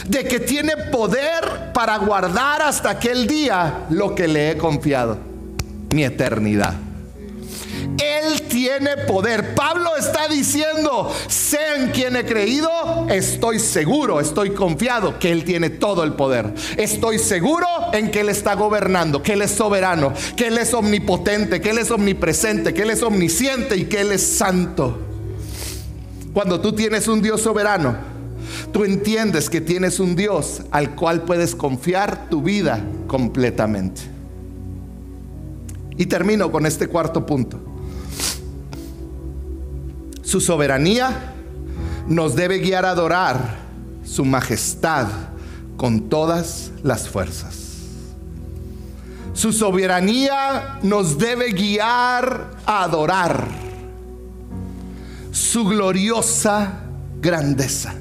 [0.08, 5.16] de que tiene poder para guardar hasta aquel día lo que le he confiado,
[5.94, 6.74] mi eternidad.
[8.02, 9.54] Él tiene poder.
[9.54, 12.68] Pablo está diciendo, sé en quien he creído,
[13.08, 16.52] estoy seguro, estoy confiado que Él tiene todo el poder.
[16.78, 21.60] Estoy seguro en que Él está gobernando, que Él es soberano, que Él es omnipotente,
[21.60, 25.06] que Él es omnipresente, que Él es omnisciente y que Él es santo.
[26.32, 27.96] Cuando tú tienes un Dios soberano,
[28.72, 34.02] tú entiendes que tienes un Dios al cual puedes confiar tu vida completamente.
[35.96, 37.60] Y termino con este cuarto punto.
[40.22, 41.34] Su soberanía
[42.06, 43.58] nos debe guiar a adorar
[44.04, 45.08] su majestad
[45.76, 47.56] con todas las fuerzas.
[49.32, 53.69] Su soberanía nos debe guiar a adorar
[55.32, 56.80] su gloriosa
[57.20, 57.94] grandeza.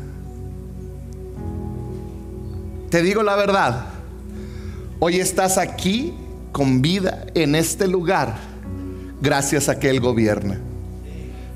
[2.89, 3.85] Te digo la verdad,
[4.99, 6.13] hoy estás aquí
[6.51, 8.35] con vida en este lugar
[9.21, 10.57] gracias a que Él gobierna,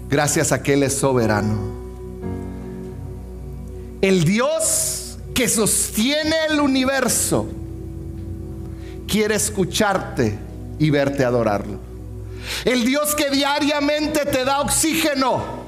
[0.10, 1.82] gracias a que Él es soberano.
[4.02, 7.48] El Dios que sostiene el universo
[9.08, 10.38] quiere escucharte
[10.78, 11.80] y verte adorarlo.
[12.66, 15.63] El Dios que diariamente te da oxígeno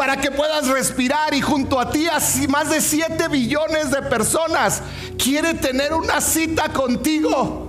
[0.00, 4.80] para que puedas respirar y junto a ti así más de 7 billones de personas
[5.22, 7.68] quiere tener una cita contigo.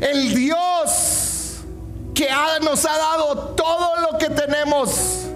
[0.00, 1.58] El Dios
[2.12, 2.28] que
[2.60, 5.28] nos ha dado todo lo que tenemos,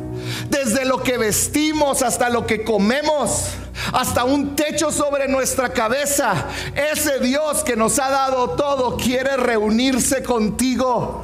[0.49, 3.51] desde lo que vestimos hasta lo que comemos,
[3.93, 6.47] hasta un techo sobre nuestra cabeza.
[6.75, 11.23] Ese Dios que nos ha dado todo quiere reunirse contigo.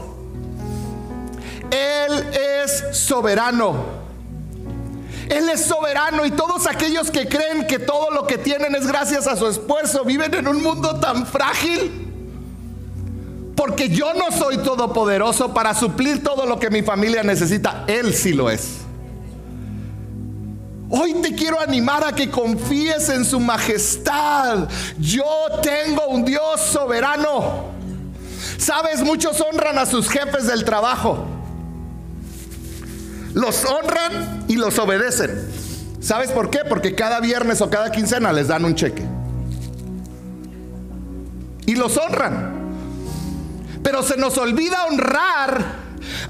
[1.68, 4.05] Él es soberano.
[5.28, 9.26] Él es soberano y todos aquellos que creen que todo lo que tienen es gracias
[9.26, 12.04] a su esfuerzo viven en un mundo tan frágil.
[13.56, 17.84] Porque yo no soy todopoderoso para suplir todo lo que mi familia necesita.
[17.88, 18.78] Él sí lo es.
[20.88, 24.68] Hoy te quiero animar a que confíes en su majestad.
[24.98, 25.24] Yo
[25.60, 27.74] tengo un Dios soberano.
[28.58, 31.35] Sabes, muchos honran a sus jefes del trabajo
[33.36, 35.46] los honran y los obedecen.
[36.00, 36.60] ¿Sabes por qué?
[36.66, 39.04] Porque cada viernes o cada quincena les dan un cheque.
[41.66, 42.54] Y los honran.
[43.82, 45.62] Pero se nos olvida honrar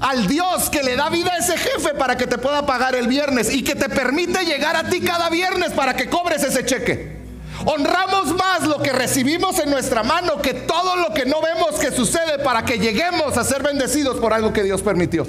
[0.01, 3.07] al Dios que le da vida a ese jefe para que te pueda pagar el
[3.07, 7.21] viernes y que te permite llegar a ti cada viernes para que cobres ese cheque.
[7.63, 11.89] Honramos más lo que recibimos en nuestra mano que todo lo que no vemos que
[11.89, 15.25] sucede para que lleguemos a ser bendecidos por algo que Dios permitió.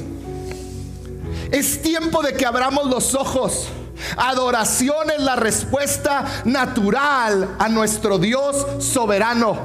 [1.50, 3.68] Es tiempo de que abramos los ojos.
[4.16, 9.58] Adoración es la respuesta natural a nuestro Dios soberano.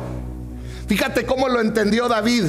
[0.87, 2.45] Fíjate cómo lo entendió David.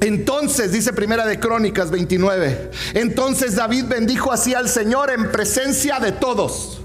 [0.00, 6.12] Entonces, dice Primera de Crónicas 29, entonces David bendijo así al Señor en presencia de
[6.12, 6.80] todos.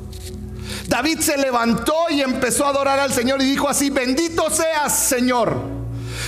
[0.88, 5.56] David se levantó y empezó a adorar al Señor y dijo así, bendito seas Señor,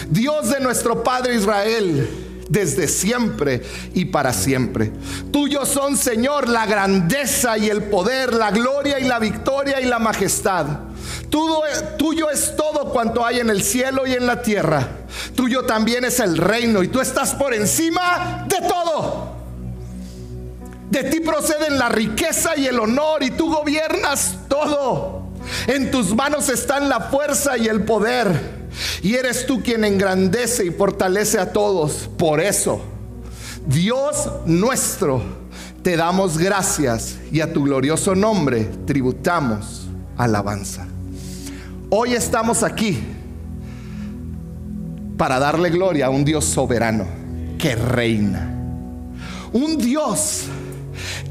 [0.10, 3.62] Dios de nuestro Padre Israel desde siempre
[3.94, 4.92] y para siempre.
[5.32, 10.00] Tuyo son, Señor, la grandeza y el poder, la gloria y la victoria y la
[10.00, 10.66] majestad.
[11.30, 11.62] Tuyo,
[11.98, 14.88] tuyo, es todo cuanto hay en el cielo y en la tierra.
[15.36, 19.36] Tuyo también es el reino y tú estás por encima de todo.
[20.90, 25.28] De ti proceden la riqueza y el honor y tú gobiernas todo.
[25.68, 28.67] En tus manos están la fuerza y el poder.
[29.02, 32.10] Y eres tú quien engrandece y fortalece a todos.
[32.18, 32.82] Por eso,
[33.66, 35.22] Dios nuestro,
[35.84, 40.88] te damos gracias y a tu glorioso nombre tributamos alabanza.
[41.90, 43.00] Hoy estamos aquí
[45.18, 47.06] para darle gloria a un Dios soberano
[47.58, 48.54] que reina.
[49.54, 50.44] Un Dios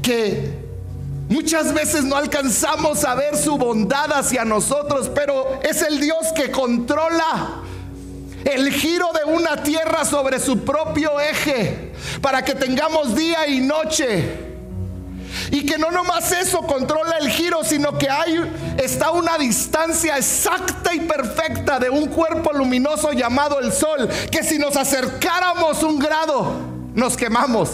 [0.01, 0.66] que
[1.29, 6.51] Muchas veces no alcanzamos a ver su bondad hacia nosotros, pero es el Dios que
[6.51, 7.63] controla
[8.45, 14.47] el giro de una tierra sobre su propio eje para que tengamos día y noche.
[15.51, 20.95] Y que no nomás eso controla el giro, sino que hay está una distancia exacta
[20.95, 26.53] y perfecta de un cuerpo luminoso llamado el sol, que si nos acercáramos un grado
[26.93, 27.69] nos quemamos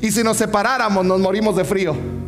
[0.00, 2.21] y si nos separáramos nos morimos de frío.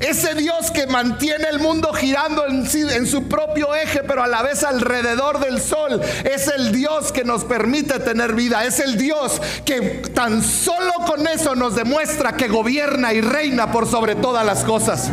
[0.00, 4.62] Ese Dios que mantiene el mundo girando en, su propio eje, pero a la vez
[4.62, 8.64] alrededor del sol, es el Dios que nos permite tener vida.
[8.64, 13.88] Es el Dios que tan solo con eso nos demuestra que gobierna y reina por
[13.88, 15.10] sobre todas las cosas.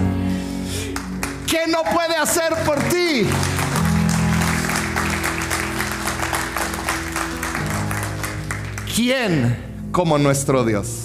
[1.48, 3.28] ¿Qué no puede hacer por ti?
[8.96, 9.58] ¿Quién
[9.92, 11.05] como nuestro Dios?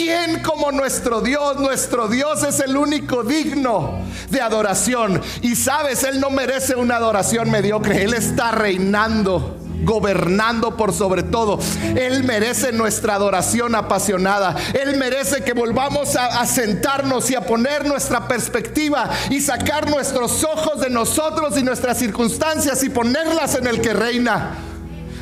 [0.00, 1.58] ¿Quién como nuestro Dios?
[1.58, 5.20] Nuestro Dios es el único digno de adoración.
[5.42, 8.02] Y sabes, Él no merece una adoración mediocre.
[8.02, 11.58] Él está reinando gobernando por sobre todo.
[11.94, 14.56] Él merece nuestra adoración apasionada.
[14.72, 20.44] Él merece que volvamos a, a sentarnos y a poner nuestra perspectiva y sacar nuestros
[20.44, 24.69] ojos de nosotros y nuestras circunstancias y ponerlas en el que reina.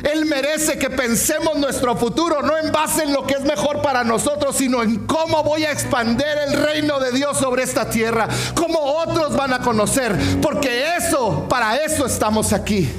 [0.03, 4.03] Él merece que pensemos nuestro futuro, no en base en lo que es mejor para
[4.03, 8.79] nosotros, sino en cómo voy a expandir el reino de Dios sobre esta tierra, cómo
[8.79, 12.89] otros van a conocer, porque eso, para eso estamos aquí.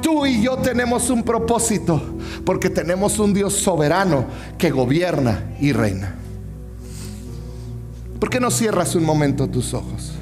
[0.00, 2.00] Tú y yo tenemos un propósito,
[2.44, 4.26] porque tenemos un Dios soberano
[4.56, 6.14] que gobierna y reina.
[8.20, 10.17] ¿Por qué no cierras un momento tus ojos?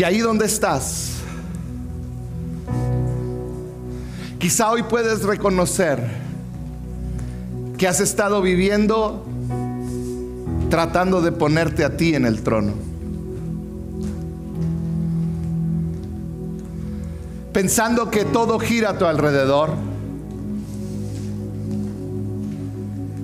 [0.00, 1.16] Y ahí donde estás,
[4.38, 6.02] quizá hoy puedes reconocer
[7.76, 9.26] que has estado viviendo
[10.70, 12.72] tratando de ponerte a ti en el trono.
[17.52, 19.74] Pensando que todo gira a tu alrededor.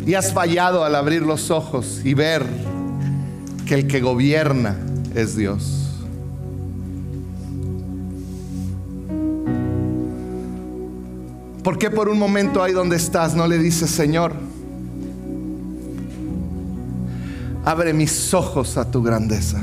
[0.05, 2.45] Y has fallado al abrir los ojos y ver
[3.65, 4.77] que el que gobierna
[5.15, 5.86] es Dios.
[11.67, 14.33] ¿Por qué por un momento ahí donde estás no le dices, Señor,
[17.65, 19.61] abre mis ojos a tu grandeza?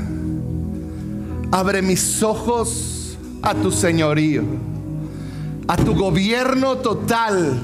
[1.50, 4.42] Abre mis ojos a tu señorío,
[5.66, 7.58] a tu gobierno total.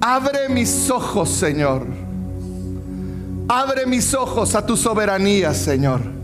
[0.00, 1.84] Abre mis ojos, Señor.
[3.48, 6.19] Abre mis ojos a tu soberanía, Señor.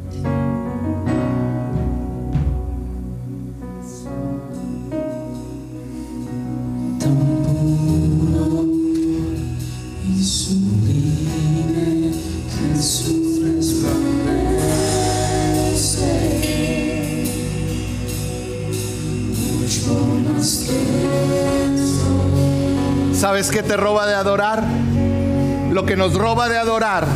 [25.97, 27.07] Nos roba de adorar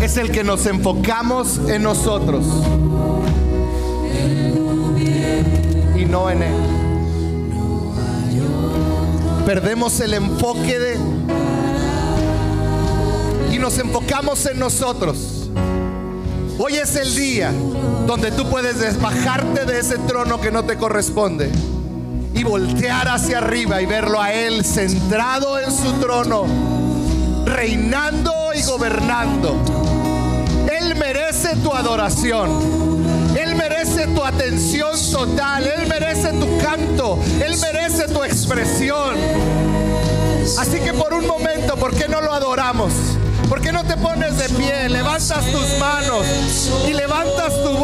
[0.00, 2.46] es el que nos enfocamos en nosotros
[5.94, 6.54] y no en Él.
[9.44, 10.98] Perdemos el enfoque de
[13.54, 15.50] y nos enfocamos en nosotros.
[16.58, 17.52] Hoy es el día
[18.06, 21.50] donde tú puedes desbajarte de ese trono que no te corresponde
[22.34, 26.46] y voltear hacia arriba y verlo a Él centrado en su trono,
[27.44, 29.56] reinando y gobernando.
[30.70, 33.04] Él merece tu adoración.
[33.36, 35.66] Él merece tu atención total.
[35.66, 37.18] Él merece tu canto.
[37.44, 39.14] Él merece tu expresión.
[40.58, 42.92] Así que por un momento, ¿por qué no lo adoramos?
[43.48, 44.88] ¿Por qué no te pones de pie?
[44.88, 46.26] Levantas tus manos
[46.88, 47.83] y levantas tu voz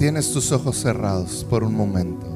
[0.00, 2.26] tienes tus ojos cerrados por un momento.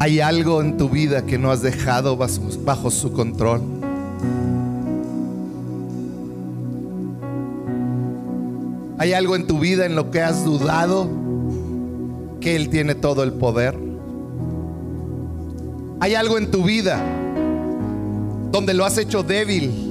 [0.00, 3.60] ¿Hay algo en tu vida que no has dejado bajo, su control?
[8.98, 11.08] ¿Hay algo en tu vida en lo que has dudado
[12.40, 13.78] que Él tiene todo el poder?
[16.00, 17.00] ¿Hay algo en tu vida
[18.50, 19.85] donde lo has hecho débil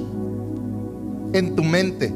[1.32, 2.12] en tu mente,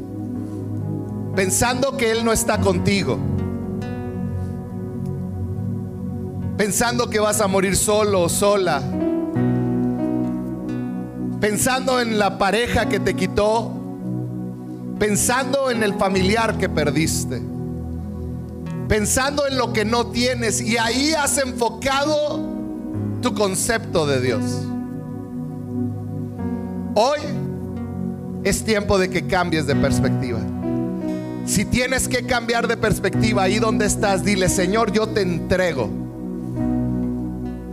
[1.35, 3.17] pensando que Él no está contigo?
[6.61, 8.83] pensando que vas a morir solo o sola,
[11.39, 13.71] pensando en la pareja que te quitó,
[14.99, 17.41] pensando en el familiar que perdiste,
[18.87, 22.47] pensando en lo que no tienes y ahí has enfocado
[23.23, 24.43] tu concepto de Dios.
[26.93, 27.21] Hoy
[28.43, 30.39] es tiempo de que cambies de perspectiva.
[31.45, 35.89] Si tienes que cambiar de perspectiva ahí donde estás, dile, Señor, yo te entrego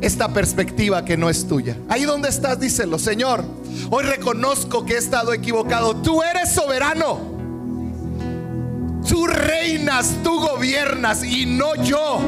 [0.01, 1.77] esta perspectiva que no es tuya.
[1.89, 3.45] Ahí donde estás, díselo, Señor,
[3.91, 5.97] hoy reconozco que he estado equivocado.
[5.97, 7.39] Tú eres soberano.
[9.09, 12.21] Tú reinas, tú gobiernas y no yo.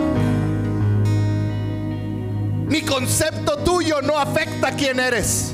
[2.68, 5.53] Mi concepto tuyo no afecta a quién eres,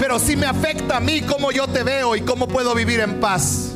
[0.00, 3.20] pero sí me afecta a mí cómo yo te veo y cómo puedo vivir en
[3.20, 3.72] paz.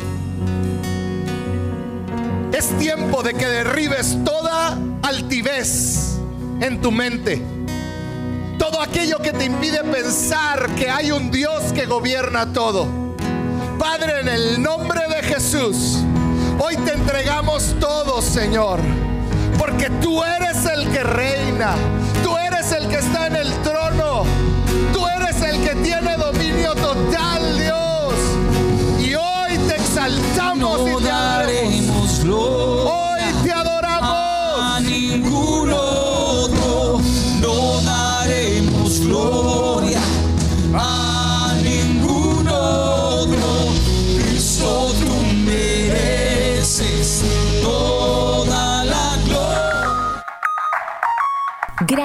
[2.53, 6.19] Es tiempo de que derribes toda altivez
[6.61, 7.43] en tu mente.
[8.59, 12.87] Todo aquello que te impide pensar que hay un Dios que gobierna todo.
[13.79, 15.99] Padre, en el nombre de Jesús,
[16.61, 18.79] hoy te entregamos todo, Señor.
[19.59, 21.75] Porque tú eres el que reina.
[22.23, 23.02] Tú eres el que